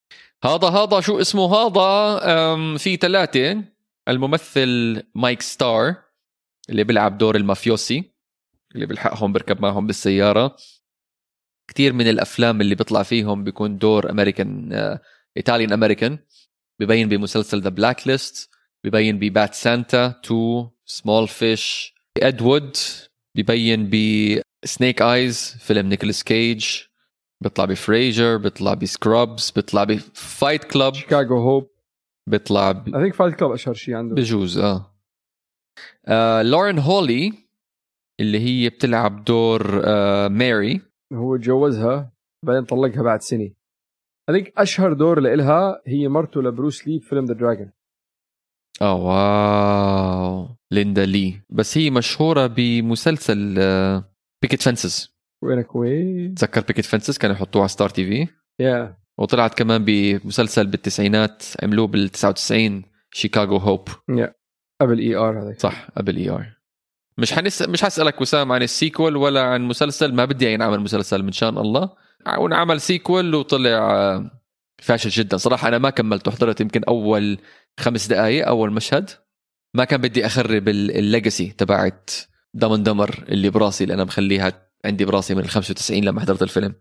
هذا 0.45 0.69
هذا 0.69 1.01
شو 1.01 1.21
اسمه 1.21 1.55
هذا؟ 1.55 2.19
في 2.77 2.97
ثلاثة. 2.97 3.65
الممثل 4.09 5.03
مايك 5.15 5.43
ستار 5.43 5.97
اللي 6.71 6.85
بيلعب 6.85 7.19
دور 7.19 7.37
المافيوسي 7.37 8.15
اللي 8.75 8.87
بيلحقهم 8.87 9.33
بركب 9.33 9.63
معهم 9.63 9.87
بالسيارة. 9.87 10.57
كثير 11.71 11.93
من 11.93 12.11
الأفلام 12.11 12.61
اللي 12.61 12.75
بيطلع 12.75 13.03
فيهم 13.03 13.45
بيكون 13.45 13.79
دور 13.79 14.11
American 14.11 14.73
Italian 15.37 15.73
American 15.73 16.19
ببين 16.81 17.09
بمسلسل 17.09 17.61
The 17.61 17.69
Blacklist 17.69 18.51
ببين 18.85 19.19
ب 19.19 19.28
Bad 19.28 19.55
Santa. 19.55 20.21
2 20.25 20.69
Small 20.85 21.29
Fish. 21.29 21.95
Ed 22.23 22.43
Wood 22.43 22.77
ببين 23.37 23.91
ب 24.65 24.71
Snake 24.71 25.03
Eyes. 25.03 25.57
فيلم 25.61 25.89
نيكولاس 25.89 26.25
كيج. 26.25 26.67
بيطلع 27.43 27.65
ب 27.65 27.74
Frasier 27.74 28.37
بيطلع 28.37 28.75
ب 28.75 28.84
Scrubs. 28.84 29.51
بيطلع 29.51 29.85
ب 29.85 29.98
Fight 29.98 30.65
Club. 30.65 30.95
Chicago 30.95 31.39
Hope. 31.39 31.71
بيطلع 32.31 32.73
ب... 32.73 32.95
I 32.95 33.03
think 33.03 33.15
Fight 33.15 33.35
Club 33.35 33.51
أشهر 33.51 33.75
شيء 33.75 33.95
عنده. 33.95 34.15
بجوز 34.15 34.59
آه, 34.59 34.97
آه 36.07 36.43
لورين 36.43 36.79
هولي 36.79 37.33
اللي 38.21 38.41
هي 38.41 38.69
بتلعب 38.69 39.25
دور 39.25 39.83
آه 39.85 40.29
ماري 40.29 40.81
هو 41.13 41.37
تجوزها 41.37 42.13
بعدين 42.47 42.65
طلقها 42.65 43.03
بعد 43.03 43.23
سنة. 43.23 43.51
هذيك 44.29 44.53
أشهر 44.59 44.93
دور 44.93 45.21
لإلها 45.21 45.83
هي 45.87 46.09
مرته 46.09 46.43
لبروس 46.43 46.87
لي 46.89 46.99
بفيلم 46.99 47.25
The 47.25 47.35
Dragon 47.35 47.71
آه 48.83 48.95
واو. 48.95 50.49
ليندا 50.71 51.05
لي. 51.05 51.41
بس 51.51 51.79
هي 51.79 51.91
مشهورة 51.91 52.47
بمسلسل 52.47 53.55
Picket 54.43 54.63
Fences 54.63 55.17
وينك 55.43 55.77
وين 55.77 56.35
تذكر 56.35 56.61
Picket 56.61 56.85
Fences 56.85 57.19
كانوا 57.19 57.37
يحطوه 57.37 57.63
على 57.63 57.69
Star 57.69 57.89
TV 57.89 58.29
يا 58.61 58.97
وطلعت 59.19 59.59
كمان 59.59 59.85
بمسلسل 59.85 60.67
بالتسعينات 60.67 61.43
عملوه 61.63 61.87
بال 61.87 62.09
99 62.09 62.83
Chicago 63.13 63.57
Hope 63.57 63.89
قبل 64.81 64.99
ER 64.99 65.43
هذاك. 65.43 65.61
صح 65.61 65.91
قبل 65.97 66.17
ER 66.17 66.57
مش 67.19 67.33
حنس 67.33 67.63
مش 67.63 67.85
حسألك 67.85 68.21
وسام 68.21 68.53
عن 68.53 68.63
ال 68.63 68.70
sequel 68.70 69.17
ولا 69.17 69.43
عن 69.43 69.63
مسلسل؟ 69.63 70.15
ما 70.15 70.25
بدي 70.25 70.53
ينعمل 70.53 70.81
مسلسل 70.81 71.23
من 71.23 71.33
شان 71.33 71.59
الله. 71.59 72.06
ونعمل 72.39 72.81
sequel 72.81 73.35
وطلع 73.35 73.71
آه، 73.71 74.31
فاشل 74.83 75.11
جدا. 75.11 75.37
صراحة 75.37 75.69
أنا 75.69 75.79
ما 75.79 75.91
كملته 75.91 76.31
حضرت 76.31 76.61
يمكن 76.61 76.85
أول 76.89 77.39
خمس 77.81 78.07
دقائق 78.07 78.47
أول 78.49 78.73
مشهد. 78.73 79.11
ما 79.75 79.85
كان 79.85 80.01
بدي 80.01 80.27
أخرب 80.27 80.69
ال 80.69 80.80
legacy 80.80 81.47
تبعت 81.59 82.11
Dumb 82.55 82.83
and 82.83 82.97
Dumber 82.97 83.25
اللي 83.29 83.51
براسي 83.51 83.85
اللي 83.85 83.95
أنا 83.95 84.05
مخليها 84.05 84.53
عندي 84.85 85.05
براسي 85.05 85.35
من 85.35 85.41
ال 85.41 85.49
95 85.49 86.05
لما 86.05 86.21
حضرت 86.21 86.43
الفيلم. 86.43 86.75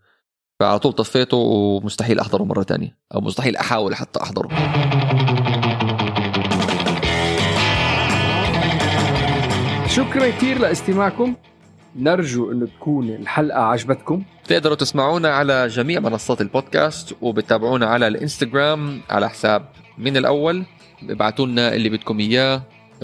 فعلى 0.59 0.79
طول 0.79 0.93
طفيته 0.93 1.37
ومستحيل 1.37 2.19
أحضره 2.19 2.43
مرة 2.43 2.63
تانية 2.63 2.97
أو 3.15 3.21
مستحيل 3.21 3.55
أحاول 3.57 3.95
حتى 3.95 4.21
أحضره. 4.21 4.49
شكرا 9.87 10.29
كثير 10.29 10.59
لاستماعكم. 10.59 11.35
نرجو 11.95 12.51
انه 12.51 12.65
تكون 12.65 13.09
الحلقة 13.09 13.59
عجبتكم. 13.59 14.23
تقدروا 14.47 14.75
تسمعونا 14.75 15.29
على 15.29 15.67
جميع 15.67 15.99
منصات 15.99 16.41
البودكاست 16.41 17.15
وبتابعونا 17.21 17.85
على 17.85 18.07
الإنستغرام 18.07 19.01
على 19.09 19.29
حساب 19.29 19.69
من 19.97 20.17
الأول. 20.17 20.63
ابعتوا 21.09 21.45
لنا 21.45 21.73
اللي 21.73 21.89
بدكم 21.89 22.19
إياه 22.19 22.61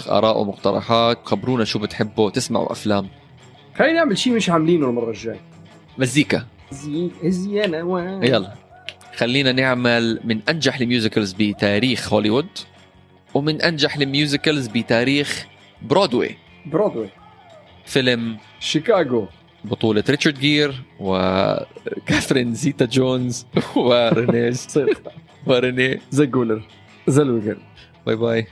آراء 0.10 0.42
ومقترحات 0.42 1.20
خبرونا 1.24 1.64
شو 1.64 1.80
بتحبوا 1.80 2.30
تسمعوا 2.30 2.72
أفلام. 2.72 3.08
خلينا 3.76 3.94
نعمل 3.94 4.18
شيء 4.18 4.34
مش 4.34 4.50
عاملينه 4.50 4.90
المرة 4.90 5.10
الجاية. 5.10 5.42
مزيكا. 5.98 6.46
زي 6.72 7.10
زي 7.24 7.66
أنا 7.66 7.84
و... 7.84 8.00
يلا. 8.00 8.54
خلينا 9.16 9.52
نعمل 9.52 10.20
من 10.24 10.40
أنجح 10.50 10.80
ال 10.80 10.86
musicals 10.86 11.36
بتاريخ 11.40 12.14
هوليوود 12.14 12.48
ومن 13.34 13.62
أنجح 13.62 13.96
ال 13.96 14.04
musicals 14.04 14.68
بتاريخ 14.68 15.46
برودواي 15.82 16.36
برودواي 16.66 17.10
فيلم 17.86 18.38
شيكاغو 18.60 19.28
بطولة 19.66 20.04
ريتشارد 20.10 20.40
جير 20.40 20.84
وكاثرين 21.00 22.54
زيتا 22.54 22.86
جونز 22.86 23.46
ورينيه 23.76 24.54
ورينيه 25.48 26.02
زي 26.12 26.26
جولر 26.26 26.62
زلوجر 27.08 27.58
باي 28.06 28.16
باي 28.16 28.48